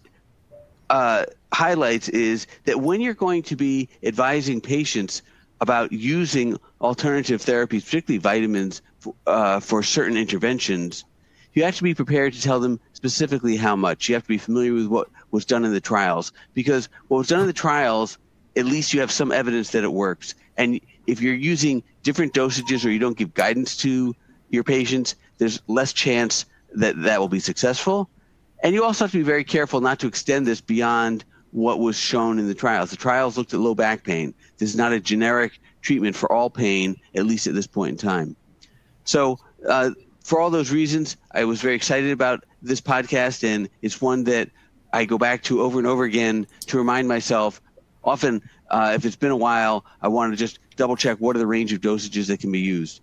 uh, 0.90 1.24
highlights 1.52 2.08
is 2.08 2.46
that 2.64 2.80
when 2.80 3.00
you're 3.00 3.14
going 3.14 3.42
to 3.44 3.56
be 3.56 3.88
advising 4.02 4.60
patients 4.60 5.22
about 5.60 5.92
using 5.92 6.58
alternative 6.80 7.40
therapies, 7.40 7.84
particularly 7.84 8.18
vitamins, 8.18 8.82
uh, 9.26 9.60
for 9.60 9.82
certain 9.82 10.16
interventions, 10.16 11.04
you 11.54 11.64
have 11.64 11.76
to 11.76 11.82
be 11.82 11.94
prepared 11.94 12.32
to 12.34 12.42
tell 12.42 12.60
them 12.60 12.80
specifically 12.92 13.56
how 13.56 13.76
much. 13.76 14.08
You 14.08 14.14
have 14.14 14.24
to 14.24 14.28
be 14.28 14.38
familiar 14.38 14.72
with 14.72 14.86
what 14.86 15.08
was 15.30 15.44
done 15.44 15.64
in 15.64 15.72
the 15.72 15.80
trials 15.80 16.32
because 16.52 16.88
what 17.08 17.18
was 17.18 17.28
done 17.28 17.40
in 17.40 17.46
the 17.46 17.52
trials, 17.52 18.18
at 18.56 18.66
least 18.66 18.92
you 18.92 19.00
have 19.00 19.10
some 19.10 19.32
evidence 19.32 19.70
that 19.70 19.84
it 19.84 19.92
works. 19.92 20.34
And 20.56 20.80
if 21.06 21.20
you're 21.20 21.34
using 21.34 21.82
different 22.02 22.34
dosages 22.34 22.84
or 22.84 22.90
you 22.90 22.98
don't 22.98 23.16
give 23.16 23.34
guidance 23.34 23.76
to 23.78 24.14
your 24.50 24.64
patients, 24.64 25.14
there's 25.38 25.60
less 25.66 25.92
chance 25.92 26.44
that 26.74 27.00
that 27.02 27.20
will 27.20 27.28
be 27.28 27.40
successful. 27.40 28.08
And 28.62 28.74
you 28.74 28.84
also 28.84 29.04
have 29.04 29.12
to 29.12 29.18
be 29.18 29.24
very 29.24 29.44
careful 29.44 29.80
not 29.80 30.00
to 30.00 30.06
extend 30.06 30.46
this 30.46 30.60
beyond 30.60 31.24
what 31.52 31.78
was 31.78 31.96
shown 31.96 32.38
in 32.38 32.48
the 32.48 32.54
trials. 32.54 32.90
The 32.90 32.96
trials 32.96 33.38
looked 33.38 33.54
at 33.54 33.60
low 33.60 33.74
back 33.74 34.02
pain. 34.02 34.34
This 34.58 34.70
is 34.70 34.76
not 34.76 34.92
a 34.92 34.98
generic 34.98 35.60
treatment 35.82 36.16
for 36.16 36.32
all 36.32 36.50
pain, 36.50 36.96
at 37.14 37.26
least 37.26 37.46
at 37.46 37.54
this 37.54 37.66
point 37.66 37.92
in 37.92 37.96
time. 37.96 38.36
So, 39.04 39.38
uh, 39.68 39.90
for 40.24 40.40
all 40.40 40.50
those 40.50 40.72
reasons, 40.72 41.16
I 41.32 41.44
was 41.44 41.60
very 41.60 41.74
excited 41.74 42.10
about 42.10 42.44
this 42.62 42.80
podcast, 42.80 43.44
and 43.44 43.68
it's 43.82 44.00
one 44.00 44.24
that 44.24 44.50
I 44.92 45.04
go 45.04 45.18
back 45.18 45.42
to 45.44 45.60
over 45.60 45.78
and 45.78 45.86
over 45.86 46.04
again 46.04 46.46
to 46.66 46.78
remind 46.78 47.06
myself. 47.06 47.60
Often, 48.02 48.42
uh, 48.70 48.92
if 48.94 49.04
it's 49.04 49.16
been 49.16 49.30
a 49.30 49.36
while, 49.36 49.84
I 50.00 50.08
want 50.08 50.32
to 50.32 50.36
just 50.36 50.58
double 50.76 50.96
check 50.96 51.18
what 51.18 51.36
are 51.36 51.38
the 51.38 51.46
range 51.46 51.72
of 51.72 51.80
dosages 51.80 52.26
that 52.28 52.40
can 52.40 52.50
be 52.50 52.60
used. 52.60 53.02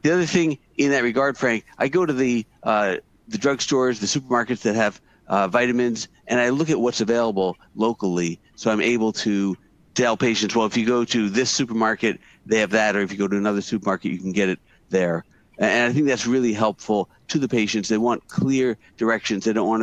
The 0.00 0.12
other 0.12 0.24
thing 0.24 0.58
in 0.78 0.90
that 0.90 1.02
regard, 1.02 1.36
Frank, 1.36 1.64
I 1.78 1.88
go 1.88 2.06
to 2.06 2.12
the 2.12 2.44
uh, 2.62 2.96
the 3.28 3.38
drugstores, 3.38 4.00
the 4.00 4.06
supermarkets 4.06 4.62
that 4.62 4.74
have 4.74 5.00
uh, 5.28 5.48
vitamins, 5.48 6.08
and 6.26 6.40
I 6.40 6.48
look 6.48 6.70
at 6.70 6.80
what's 6.80 7.00
available 7.00 7.56
locally. 7.74 8.40
So 8.56 8.70
I'm 8.70 8.80
able 8.80 9.12
to 9.12 9.56
tell 9.94 10.16
patients, 10.16 10.56
well, 10.56 10.66
if 10.66 10.76
you 10.76 10.86
go 10.86 11.04
to 11.04 11.28
this 11.28 11.50
supermarket, 11.50 12.18
they 12.46 12.58
have 12.60 12.70
that, 12.70 12.96
or 12.96 13.00
if 13.00 13.12
you 13.12 13.18
go 13.18 13.28
to 13.28 13.36
another 13.36 13.60
supermarket, 13.60 14.10
you 14.10 14.18
can 14.18 14.32
get 14.32 14.48
it 14.48 14.58
there. 14.88 15.24
And 15.62 15.88
I 15.88 15.94
think 15.94 16.06
that's 16.06 16.26
really 16.26 16.52
helpful 16.52 17.08
to 17.28 17.38
the 17.38 17.48
patients. 17.48 17.88
They 17.88 17.98
want 17.98 18.26
clear 18.26 18.76
directions. 18.96 19.44
They 19.44 19.52
don't 19.52 19.68
want 19.68 19.82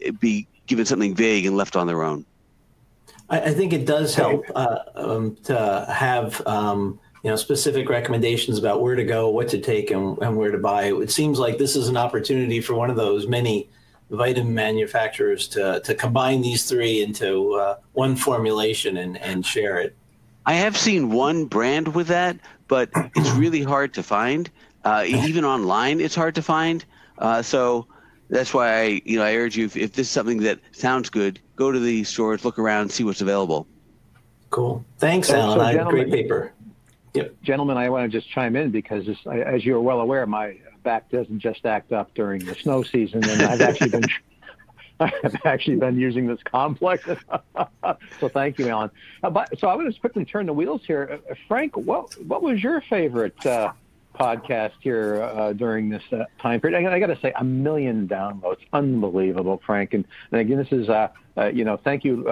to 0.00 0.12
be 0.12 0.46
given 0.66 0.84
something 0.84 1.14
vague 1.14 1.46
and 1.46 1.56
left 1.56 1.76
on 1.76 1.86
their 1.86 2.02
own. 2.02 2.26
I, 3.30 3.40
I 3.40 3.54
think 3.54 3.72
it 3.72 3.86
does 3.86 4.14
help 4.14 4.44
uh, 4.54 4.80
um, 4.94 5.36
to 5.44 5.86
have 5.88 6.46
um, 6.46 7.00
you 7.22 7.30
know 7.30 7.36
specific 7.36 7.88
recommendations 7.88 8.58
about 8.58 8.82
where 8.82 8.96
to 8.96 9.04
go, 9.04 9.30
what 9.30 9.48
to 9.48 9.58
take, 9.58 9.90
and, 9.90 10.18
and 10.18 10.36
where 10.36 10.50
to 10.50 10.58
buy. 10.58 10.92
It 10.92 11.10
seems 11.10 11.38
like 11.38 11.56
this 11.56 11.74
is 11.74 11.88
an 11.88 11.96
opportunity 11.96 12.60
for 12.60 12.74
one 12.74 12.90
of 12.90 12.96
those 12.96 13.26
many 13.26 13.70
vitamin 14.10 14.52
manufacturers 14.52 15.48
to 15.48 15.80
to 15.84 15.94
combine 15.94 16.42
these 16.42 16.68
three 16.68 17.02
into 17.02 17.54
uh, 17.54 17.78
one 17.94 18.14
formulation 18.14 18.98
and 18.98 19.16
and 19.22 19.46
share 19.46 19.78
it. 19.78 19.96
I 20.44 20.52
have 20.52 20.76
seen 20.76 21.10
one 21.10 21.46
brand 21.46 21.94
with 21.94 22.08
that, 22.08 22.36
but 22.68 22.90
it's 23.16 23.30
really 23.30 23.62
hard 23.62 23.94
to 23.94 24.02
find. 24.02 24.50
Uh, 24.84 25.04
even 25.06 25.44
online, 25.44 26.00
it's 26.00 26.14
hard 26.14 26.34
to 26.34 26.42
find. 26.42 26.84
Uh, 27.18 27.40
so 27.42 27.86
that's 28.28 28.52
why 28.52 28.80
I, 28.80 29.02
you 29.04 29.18
know, 29.18 29.24
I 29.24 29.34
urge 29.36 29.56
you 29.56 29.64
if, 29.66 29.76
if 29.76 29.92
this 29.92 30.06
is 30.08 30.10
something 30.10 30.38
that 30.42 30.60
sounds 30.72 31.08
good, 31.08 31.40
go 31.56 31.72
to 31.72 31.78
the 31.78 32.04
stores, 32.04 32.44
look 32.44 32.58
around, 32.58 32.90
see 32.90 33.04
what's 33.04 33.20
available. 33.20 33.66
Cool. 34.50 34.84
Thanks, 34.98 35.28
so, 35.28 35.36
Alan. 35.36 35.58
So 35.58 35.64
I 35.64 35.72
have 35.74 35.86
a 35.88 35.90
great 35.90 36.10
paper. 36.10 36.52
Yep. 37.14 37.34
Gentlemen, 37.42 37.76
I 37.76 37.88
want 37.88 38.10
to 38.10 38.18
just 38.18 38.30
chime 38.30 38.56
in 38.56 38.70
because, 38.70 39.06
this, 39.06 39.18
as 39.26 39.64
you're 39.64 39.80
well 39.80 40.00
aware, 40.00 40.26
my 40.26 40.56
back 40.82 41.10
doesn't 41.10 41.38
just 41.38 41.64
act 41.64 41.92
up 41.92 42.12
during 42.14 42.44
the 42.44 42.54
snow 42.54 42.82
season, 42.82 43.24
and 43.24 43.42
I've 43.42 43.60
actually 43.60 43.90
been. 43.90 44.04
I 45.00 45.12
have 45.24 45.34
actually 45.44 45.74
been 45.74 45.98
using 45.98 46.28
this 46.28 46.38
complex. 46.44 47.04
so 48.20 48.28
thank 48.28 48.60
you, 48.60 48.68
Alan. 48.68 48.92
Uh, 49.24 49.30
but, 49.30 49.58
so 49.58 49.66
I 49.66 49.74
want 49.74 49.92
to 49.92 50.00
quickly 50.00 50.24
turn 50.24 50.46
the 50.46 50.52
wheels 50.52 50.82
here. 50.86 51.20
Uh, 51.28 51.34
Frank, 51.48 51.76
what 51.76 52.14
what 52.22 52.42
was 52.42 52.62
your 52.62 52.80
favorite 52.80 53.44
uh, 53.44 53.72
podcast 54.14 54.72
here 54.80 55.22
uh, 55.22 55.52
during 55.52 55.88
this 55.88 56.02
uh, 56.12 56.24
time 56.40 56.60
period. 56.60 56.86
I, 56.86 56.94
I 56.94 56.98
got 57.00 57.08
to 57.08 57.18
say, 57.20 57.32
a 57.36 57.44
million 57.44 58.08
downloads, 58.08 58.60
unbelievable, 58.72 59.60
Frank. 59.66 59.94
And, 59.94 60.04
and 60.32 60.40
again, 60.40 60.58
this 60.58 60.72
is, 60.72 60.88
uh, 60.88 61.08
uh 61.36 61.46
you 61.46 61.64
know, 61.64 61.78
thank 61.82 62.04
you 62.04 62.26
uh, 62.28 62.30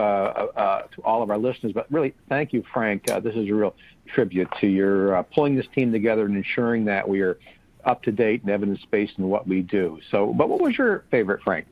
uh, 0.56 0.82
to 0.82 1.02
all 1.02 1.22
of 1.22 1.30
our 1.30 1.38
listeners, 1.38 1.72
but 1.72 1.90
really, 1.90 2.14
thank 2.28 2.52
you, 2.52 2.64
Frank. 2.72 3.06
this 3.06 3.34
is 3.34 3.48
a 3.48 3.52
real 3.52 3.74
tribute 4.06 4.48
to 4.60 4.66
your 4.66 5.22
pulling 5.34 5.56
this 5.56 5.66
team 5.74 5.92
together 5.92 6.24
and 6.24 6.36
ensuring 6.36 6.84
that 6.86 7.08
we 7.08 7.20
are 7.20 7.38
up 7.84 8.02
to 8.04 8.12
date 8.12 8.42
and 8.42 8.50
evidence 8.50 8.80
based 8.90 9.14
in 9.18 9.28
what 9.28 9.46
we 9.46 9.60
do. 9.62 9.98
So, 10.10 10.32
but 10.32 10.48
what 10.48 10.60
was 10.60 10.78
your 10.78 11.04
favorite, 11.10 11.42
Frank? 11.42 11.66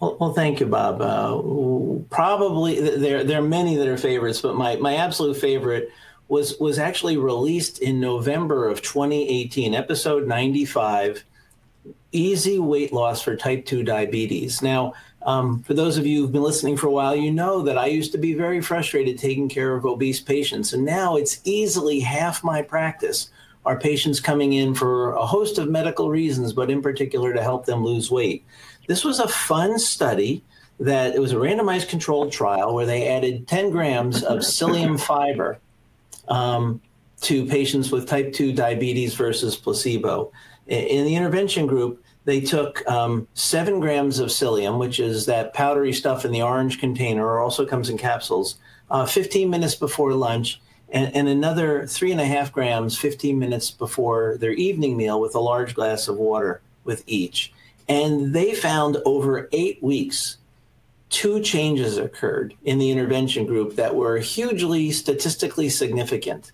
Well, 0.00 0.16
well, 0.18 0.32
thank 0.32 0.58
you, 0.58 0.66
Bob. 0.66 0.98
probably 2.10 2.80
there 2.80 3.22
there 3.22 3.38
are 3.38 3.48
many 3.48 3.76
that 3.76 3.86
are 3.86 3.96
favorites, 3.96 4.40
but 4.40 4.56
my 4.56 4.74
my 4.76 4.96
absolute 4.96 5.36
favorite 5.36 5.90
was 6.32 6.58
was 6.58 6.78
actually 6.78 7.18
released 7.18 7.78
in 7.80 8.00
November 8.00 8.66
of 8.66 8.80
2018, 8.80 9.74
episode 9.74 10.26
95, 10.26 11.24
Easy 12.10 12.58
Weight 12.58 12.90
Loss 12.90 13.20
for 13.20 13.36
Type 13.36 13.66
2 13.66 13.82
Diabetes. 13.82 14.62
Now, 14.62 14.94
um, 15.26 15.62
for 15.62 15.74
those 15.74 15.98
of 15.98 16.06
you 16.06 16.22
who've 16.22 16.32
been 16.32 16.42
listening 16.42 16.78
for 16.78 16.86
a 16.86 16.90
while, 16.90 17.14
you 17.14 17.30
know 17.30 17.60
that 17.60 17.76
I 17.76 17.84
used 17.84 18.12
to 18.12 18.18
be 18.18 18.32
very 18.32 18.62
frustrated 18.62 19.18
taking 19.18 19.46
care 19.50 19.74
of 19.74 19.84
obese 19.84 20.20
patients, 20.20 20.72
and 20.72 20.86
now 20.86 21.16
it's 21.16 21.38
easily 21.44 22.00
half 22.00 22.42
my 22.42 22.62
practice 22.62 23.28
are 23.66 23.78
patients 23.78 24.18
coming 24.18 24.54
in 24.54 24.74
for 24.74 25.12
a 25.12 25.26
host 25.26 25.58
of 25.58 25.68
medical 25.68 26.08
reasons, 26.08 26.54
but 26.54 26.70
in 26.70 26.80
particular 26.80 27.34
to 27.34 27.42
help 27.42 27.66
them 27.66 27.84
lose 27.84 28.10
weight. 28.10 28.42
This 28.88 29.04
was 29.04 29.20
a 29.20 29.28
fun 29.28 29.78
study 29.78 30.42
that 30.80 31.14
it 31.14 31.18
was 31.18 31.32
a 31.32 31.36
randomized 31.36 31.90
controlled 31.90 32.32
trial 32.32 32.74
where 32.74 32.86
they 32.86 33.06
added 33.06 33.46
10 33.48 33.70
grams 33.70 34.22
of 34.22 34.38
psyllium 34.38 34.98
fiber 34.98 35.58
um, 36.28 36.80
to 37.22 37.46
patients 37.46 37.90
with 37.90 38.08
type 38.08 38.32
2 38.32 38.52
diabetes 38.52 39.14
versus 39.14 39.56
placebo. 39.56 40.32
In 40.66 41.04
the 41.04 41.14
intervention 41.14 41.66
group, 41.66 42.02
they 42.24 42.40
took 42.40 42.86
um, 42.88 43.26
seven 43.34 43.80
grams 43.80 44.18
of 44.18 44.28
psyllium, 44.28 44.78
which 44.78 45.00
is 45.00 45.26
that 45.26 45.54
powdery 45.54 45.92
stuff 45.92 46.24
in 46.24 46.30
the 46.30 46.42
orange 46.42 46.78
container, 46.78 47.26
or 47.26 47.40
also 47.40 47.66
comes 47.66 47.90
in 47.90 47.98
capsules, 47.98 48.58
uh, 48.90 49.06
15 49.06 49.50
minutes 49.50 49.74
before 49.74 50.12
lunch, 50.12 50.60
and, 50.90 51.14
and, 51.16 51.26
another 51.26 51.86
three 51.86 52.12
and 52.12 52.20
a 52.20 52.26
half 52.26 52.52
grams 52.52 52.98
15 52.98 53.38
minutes 53.38 53.70
before 53.70 54.36
their 54.38 54.52
evening 54.52 54.96
meal 54.96 55.20
with 55.20 55.34
a 55.34 55.40
large 55.40 55.74
glass 55.74 56.06
of 56.06 56.18
water 56.18 56.60
with 56.84 57.02
each. 57.06 57.52
And 57.88 58.34
they 58.34 58.54
found 58.54 58.98
over 59.06 59.48
eight 59.52 59.82
weeks 59.82 60.36
two 61.12 61.40
changes 61.40 61.98
occurred 61.98 62.54
in 62.64 62.78
the 62.78 62.90
intervention 62.90 63.46
group 63.46 63.76
that 63.76 63.94
were 63.94 64.18
hugely 64.18 64.90
statistically 64.90 65.68
significant. 65.68 66.50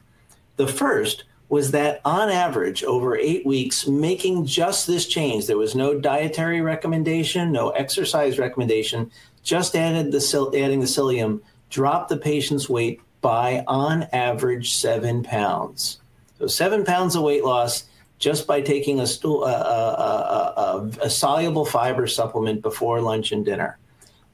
The 0.57 0.67
first 0.67 1.25
was 1.49 1.71
that 1.71 2.01
on 2.05 2.29
average, 2.29 2.85
over 2.85 3.17
eight 3.17 3.47
weeks, 3.47 3.87
making 3.87 4.45
just 4.45 4.87
this 4.87 5.07
change, 5.07 5.47
there 5.47 5.57
was 5.57 5.75
no 5.75 5.99
dietary 5.99 6.61
recommendation, 6.61 7.53
no 7.53 7.71
exercise 7.71 8.39
recommendation, 8.39 9.11
just 9.43 9.77
added 9.77 10.13
the 10.13 10.51
adding 10.63 10.81
the 10.81 10.87
psyllium, 10.87 11.41
dropped 11.71 12.11
the 12.11 12.19
patient's 12.19 12.69
weight 12.69 13.01
by 13.21 13.65
on 13.67 14.03
average 14.13 14.75
seven 14.75 15.23
pounds. 15.23 16.01
So 16.39 16.49
seven 16.49 16.85
pounds 16.85 17.15
of 17.17 17.23
weight 17.23 17.45
loss 17.45 17.85
just 18.19 18.47
by 18.47 18.61
taking 18.61 18.99
a, 18.99 19.07
stool, 19.07 19.45
a, 19.45 19.53
a, 19.53 20.53
a, 20.57 20.91
a 21.05 21.11
soluble 21.11 21.65
fiber 21.65 22.09
supplement 22.09 22.61
before 22.61 23.01
lunch 23.01 23.31
and 23.31 23.45
dinner. 23.45 23.79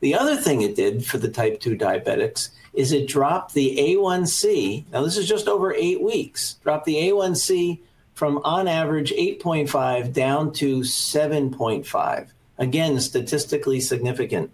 The 0.04 0.14
other 0.14 0.36
thing 0.36 0.60
it 0.60 0.76
did 0.76 1.06
for 1.06 1.16
the 1.16 1.30
type 1.30 1.60
2 1.60 1.78
diabetics 1.78 2.50
is 2.74 2.92
it 2.92 3.08
dropped 3.08 3.54
the 3.54 3.74
A1C. 3.78 4.84
Now, 4.92 5.02
this 5.02 5.16
is 5.16 5.26
just 5.26 5.48
over 5.48 5.72
eight 5.72 6.02
weeks, 6.02 6.56
dropped 6.62 6.84
the 6.84 6.96
A1C 7.08 7.80
from 8.12 8.36
on 8.44 8.68
average 8.68 9.12
8.5 9.12 10.12
down 10.12 10.52
to 10.60 10.80
7.5. 10.80 12.28
Again, 12.58 13.00
statistically 13.00 13.80
significant. 13.80 14.50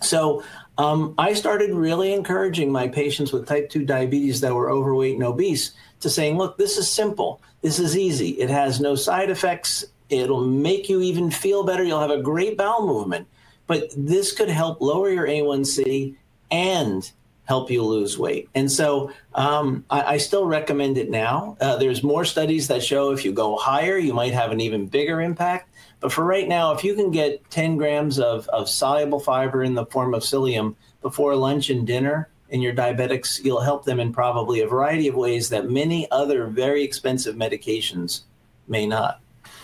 So 0.00 0.42
um, 0.76 1.14
I 1.16 1.34
started 1.34 1.70
really 1.70 2.12
encouraging 2.12 2.72
my 2.72 2.88
patients 2.88 3.32
with 3.32 3.46
type 3.46 3.70
2 3.70 3.84
diabetes 3.84 4.40
that 4.40 4.52
were 4.52 4.68
overweight 4.68 5.14
and 5.14 5.22
obese 5.22 5.70
to 6.00 6.10
saying, 6.10 6.38
look, 6.38 6.58
this 6.58 6.76
is 6.76 6.90
simple. 6.90 7.40
This 7.60 7.78
is 7.78 7.96
easy. 7.96 8.30
It 8.30 8.50
has 8.50 8.80
no 8.80 8.96
side 8.96 9.30
effects. 9.30 9.84
It'll 10.10 10.44
make 10.44 10.88
you 10.88 11.02
even 11.02 11.30
feel 11.30 11.62
better. 11.62 11.84
You'll 11.84 12.00
have 12.00 12.10
a 12.10 12.20
great 12.20 12.58
bowel 12.58 12.84
movement. 12.84 13.28
But 13.72 13.88
this 13.96 14.32
could 14.32 14.50
help 14.50 14.82
lower 14.82 15.08
your 15.08 15.26
A1C 15.26 16.14
and 16.50 17.10
help 17.44 17.70
you 17.70 17.82
lose 17.82 18.18
weight. 18.18 18.50
And 18.54 18.70
so 18.70 19.10
um, 19.34 19.86
I, 19.88 20.02
I, 20.02 20.16
still 20.18 20.44
recommend 20.44 20.98
it 20.98 21.08
now. 21.08 21.56
Uh, 21.58 21.78
there's 21.78 22.02
more 22.02 22.26
studies 22.26 22.68
that 22.68 22.82
show 22.82 23.12
if 23.12 23.24
you 23.24 23.32
go 23.32 23.56
higher, 23.56 23.96
you 23.96 24.12
might 24.12 24.34
have 24.34 24.52
an 24.52 24.60
even 24.60 24.88
bigger 24.88 25.22
impact. 25.22 25.74
But 26.00 26.12
for 26.12 26.22
right 26.22 26.46
now, 26.46 26.72
if 26.72 26.84
you 26.84 26.94
can 26.94 27.10
get 27.10 27.48
10 27.48 27.78
grams 27.78 28.18
of, 28.18 28.46
of 28.48 28.68
soluble 28.68 29.20
fiber 29.20 29.64
in 29.64 29.72
the 29.72 29.86
form 29.86 30.12
of 30.12 30.22
psyllium 30.22 30.74
before 31.00 31.34
lunch 31.34 31.70
and 31.70 31.86
dinner 31.86 32.28
in 32.50 32.60
your 32.60 32.74
diabetics, 32.74 33.42
you'll 33.42 33.62
help 33.62 33.86
them 33.86 33.98
in 33.98 34.12
probably 34.12 34.60
a 34.60 34.68
variety 34.68 35.08
of 35.08 35.14
ways 35.14 35.48
that 35.48 35.70
many 35.70 36.10
other 36.10 36.46
very 36.46 36.82
expensive 36.82 37.36
medications 37.36 38.24
may 38.68 38.86
not. 38.86 39.22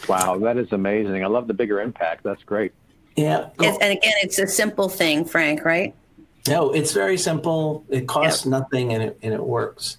Wow, 0.09 0.39
that 0.39 0.57
is 0.57 0.73
amazing. 0.73 1.23
I 1.25 1.27
love 1.27 1.47
the 1.47 1.53
bigger 1.53 1.83
impact. 1.83 2.23
That's 2.23 2.43
great. 2.43 2.73
Yeah. 3.19 3.49
and 3.61 3.99
again, 3.99 4.15
it's 4.23 4.39
a 4.39 4.47
simple 4.47 4.89
thing, 4.89 5.25
Frank, 5.25 5.65
right? 5.65 5.93
No, 6.47 6.71
it's 6.71 6.93
very 6.93 7.19
simple. 7.19 7.85
It 7.89 8.07
costs 8.07 8.45
yep. 8.45 8.51
nothing 8.51 8.95
and 8.95 9.03
it, 9.03 9.19
and 9.23 9.35
it 9.35 9.45
works. 9.45 9.97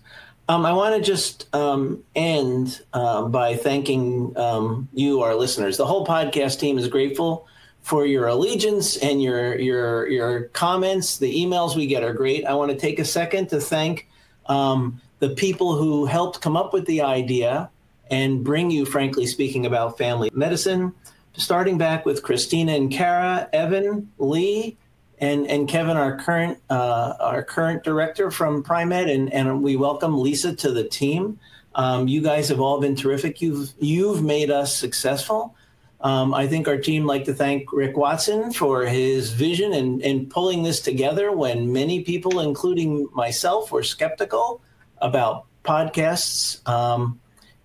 Um, 0.47 0.65
I 0.65 0.71
want 0.71 0.95
to 0.95 1.01
just 1.01 1.53
um, 1.53 2.01
end 2.15 2.81
um, 2.93 3.29
by 3.29 3.55
thanking 3.55 4.35
um, 4.37 4.87
you, 4.93 5.21
our 5.21 5.35
listeners. 5.35 5.77
The 5.77 5.85
whole 5.85 6.07
podcast 6.07 6.59
team 6.59 6.77
is 6.77 6.87
grateful 6.87 7.45
for 7.81 8.05
your 8.05 8.27
allegiance 8.27 8.97
and 8.97 9.21
your 9.21 9.59
your 9.59 10.07
your 10.07 10.43
comments. 10.53 11.17
The 11.17 11.31
emails 11.45 11.75
we 11.75 11.87
get 11.87 12.03
are 12.03 12.13
great. 12.13 12.45
I 12.45 12.53
want 12.53 12.71
to 12.71 12.77
take 12.77 12.99
a 12.99 13.05
second 13.05 13.49
to 13.49 13.59
thank 13.59 14.07
um, 14.47 14.99
the 15.19 15.29
people 15.29 15.75
who 15.75 16.05
helped 16.05 16.41
come 16.41 16.57
up 16.57 16.73
with 16.73 16.85
the 16.85 17.01
idea 17.01 17.69
and 18.09 18.43
bring 18.43 18.71
you, 18.71 18.85
frankly 18.85 19.27
speaking, 19.27 19.65
about 19.67 19.97
family 19.97 20.31
medicine 20.33 20.93
starting 21.33 21.77
back 21.77 22.05
with 22.05 22.23
Christina 22.23 22.73
and 22.73 22.91
Kara, 22.91 23.49
Evan, 23.53 24.11
Lee, 24.17 24.77
and, 25.19 25.47
and 25.47 25.67
Kevin, 25.67 25.97
our 25.97 26.17
current 26.17 26.59
uh, 26.69 27.13
our 27.19 27.43
current 27.43 27.83
director 27.83 28.31
from 28.31 28.63
Pri-Med, 28.63 29.09
and, 29.09 29.31
and 29.33 29.61
we 29.61 29.75
welcome 29.75 30.19
Lisa 30.19 30.55
to 30.55 30.71
the 30.71 30.83
team. 30.83 31.39
Um, 31.75 32.07
you 32.07 32.21
guys 32.21 32.49
have 32.49 32.59
all 32.59 32.79
been 32.79 32.95
terrific. 32.95 33.41
You've 33.41 33.73
you've 33.79 34.23
made 34.23 34.49
us 34.49 34.75
successful. 34.75 35.55
Um, 36.01 36.33
I 36.33 36.47
think 36.47 36.67
our 36.67 36.77
team 36.77 37.05
like 37.05 37.25
to 37.25 37.33
thank 37.33 37.73
Rick 37.73 37.97
Watson 37.97 38.53
for 38.53 38.85
his 38.85 39.31
vision 39.31 39.73
and, 39.73 40.01
and 40.01 40.29
pulling 40.29 40.63
this 40.63 40.79
together 40.79 41.31
when 41.33 41.73
many 41.73 42.03
people, 42.03 42.39
including 42.39 43.09
myself, 43.13 43.71
were 43.71 43.83
skeptical 43.83 44.61
about 44.99 45.45
podcasts. 45.65 46.65
Um, 46.67 47.19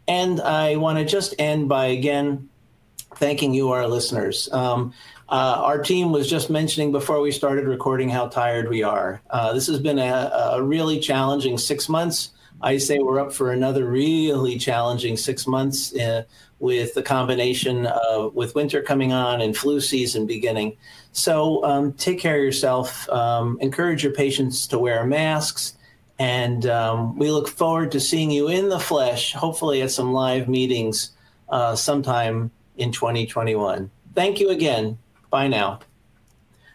and 0.08 0.40
I 0.40 0.76
want 0.76 0.98
to 0.98 1.04
just 1.04 1.34
end 1.38 1.68
by 1.68 1.86
again 1.86 2.48
thanking 3.16 3.54
you, 3.54 3.70
our 3.70 3.86
listeners. 3.86 4.48
Um, 4.52 4.92
uh, 5.28 5.60
our 5.62 5.82
team 5.82 6.12
was 6.12 6.28
just 6.28 6.50
mentioning 6.50 6.92
before 6.92 7.20
we 7.20 7.32
started 7.32 7.66
recording 7.66 8.10
how 8.10 8.28
tired 8.28 8.68
we 8.68 8.82
are. 8.82 9.22
Uh, 9.30 9.52
this 9.52 9.66
has 9.66 9.80
been 9.80 9.98
a, 9.98 10.30
a, 10.52 10.62
really 10.62 11.00
challenging 11.00 11.56
six 11.56 11.88
months. 11.88 12.30
I 12.60 12.76
say 12.76 12.98
we're 12.98 13.20
up 13.20 13.32
for 13.32 13.50
another 13.50 13.86
really 13.86 14.58
challenging 14.58 15.16
six 15.16 15.46
months 15.46 15.94
uh, 15.96 16.24
with 16.58 16.94
the 16.94 17.02
combination 17.02 17.86
of 17.86 18.34
with 18.34 18.54
winter 18.54 18.82
coming 18.82 19.12
on 19.12 19.40
and 19.40 19.56
flu 19.56 19.80
season 19.80 20.26
beginning. 20.26 20.76
So 21.12 21.64
um, 21.64 21.94
take 21.94 22.20
care 22.20 22.36
of 22.36 22.42
yourself. 22.42 23.08
Um, 23.08 23.58
encourage 23.60 24.04
your 24.04 24.12
patients 24.12 24.66
to 24.68 24.78
wear 24.78 25.04
masks. 25.06 25.74
And 26.18 26.66
um, 26.66 27.18
we 27.18 27.30
look 27.30 27.48
forward 27.48 27.92
to 27.92 28.00
seeing 28.00 28.30
you 28.30 28.48
in 28.48 28.68
the 28.68 28.78
flesh, 28.78 29.32
hopefully 29.32 29.82
at 29.82 29.90
some 29.90 30.12
live 30.12 30.48
meetings 30.48 31.10
uh, 31.48 31.76
sometime 31.76 32.50
in 32.76 32.92
2021. 32.92 33.90
Thank 34.14 34.40
you 34.40 34.50
again. 34.50 34.98
Bye 35.30 35.48
now. 35.48 35.80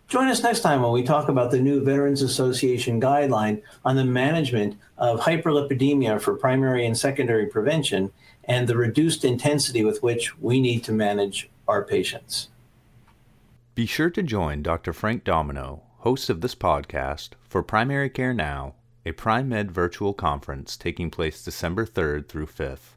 Join 0.08 0.28
us 0.28 0.42
next 0.42 0.62
time 0.62 0.82
when 0.82 0.92
we 0.92 1.04
talk 1.04 1.30
about 1.30 1.52
the 1.52 1.60
new 1.60 1.84
Veterans 1.84 2.24
Association 2.24 3.00
guideline 3.00 3.62
on 3.86 3.96
the 3.96 4.04
management 4.04 4.76
of 4.98 5.20
hyperlipidemia 5.20 6.20
for 6.20 6.36
primary 6.36 6.86
and 6.86 6.98
secondary 6.98 7.46
prevention 7.46 8.12
and 8.46 8.68
the 8.68 8.76
reduced 8.76 9.24
intensity 9.24 9.84
with 9.84 10.02
which 10.02 10.38
we 10.40 10.60
need 10.60 10.84
to 10.86 10.92
manage 10.92 11.48
our 11.68 11.84
patients. 11.84 12.50
Be 13.76 13.86
sure 13.86 14.10
to 14.10 14.24
join 14.24 14.64
Dr. 14.64 14.94
Frank 14.94 15.24
Domino, 15.24 15.84
host 16.00 16.30
of 16.30 16.42
this 16.42 16.56
podcast, 16.56 17.30
for 17.48 17.62
Primary 17.62 18.10
Care 18.10 18.34
Now, 18.34 18.74
a 19.06 19.12
Pri-Med 19.12 19.72
virtual 19.72 20.14
conference 20.14 20.76
taking 20.76 21.12
place 21.12 21.44
December 21.44 21.86
3rd 21.86 22.28
through 22.28 22.48
5th. 22.48 22.96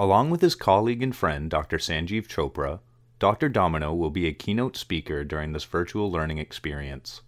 Along 0.00 0.30
with 0.30 0.40
his 0.40 0.54
colleague 0.54 1.02
and 1.02 1.14
friend, 1.14 1.48
Dr. 1.48 1.78
Sanjiv 1.78 2.26
Chopra, 2.26 2.80
Dr. 3.20 3.48
Domino 3.48 3.94
will 3.94 4.10
be 4.10 4.26
a 4.26 4.32
keynote 4.32 4.76
speaker 4.76 5.24
during 5.24 5.52
this 5.52 5.64
virtual 5.64 6.10
learning 6.10 6.38
experience. 6.38 7.22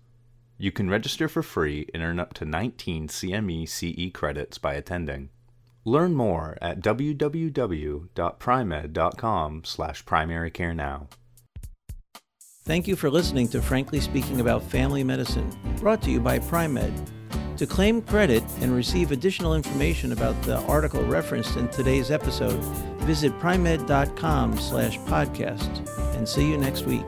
You 0.58 0.72
can 0.72 0.90
register 0.90 1.28
for 1.28 1.42
free 1.42 1.86
and 1.94 2.02
earn 2.02 2.18
up 2.18 2.34
to 2.34 2.44
19 2.44 3.08
CME 3.08 3.68
CE 3.68 4.12
credits 4.12 4.58
by 4.58 4.74
attending. 4.74 5.30
Learn 5.84 6.14
more 6.14 6.58
at 6.60 6.80
www.pri-med.com 6.80 9.64
slash 9.64 10.04
primarycarenow. 10.04 11.08
Thank 12.64 12.88
you 12.88 12.96
for 12.96 13.08
listening 13.08 13.46
to 13.48 13.62
Frankly 13.62 14.00
Speaking 14.00 14.40
About 14.40 14.64
Family 14.64 15.04
Medicine, 15.04 15.48
brought 15.76 16.02
to 16.02 16.10
you 16.10 16.18
by 16.18 16.40
Pri-Med. 16.40 16.92
To 17.56 17.66
claim 17.66 18.02
credit 18.02 18.42
and 18.60 18.74
receive 18.74 19.12
additional 19.12 19.54
information 19.54 20.12
about 20.12 20.40
the 20.42 20.58
article 20.64 21.02
referenced 21.04 21.56
in 21.56 21.68
today's 21.68 22.10
episode, 22.10 22.62
visit 23.04 23.38
pri-med.com 23.40 24.58
slash 24.58 24.98
podcast 25.00 25.88
and 26.16 26.28
see 26.28 26.46
you 26.46 26.58
next 26.58 26.84
week. 26.84 27.04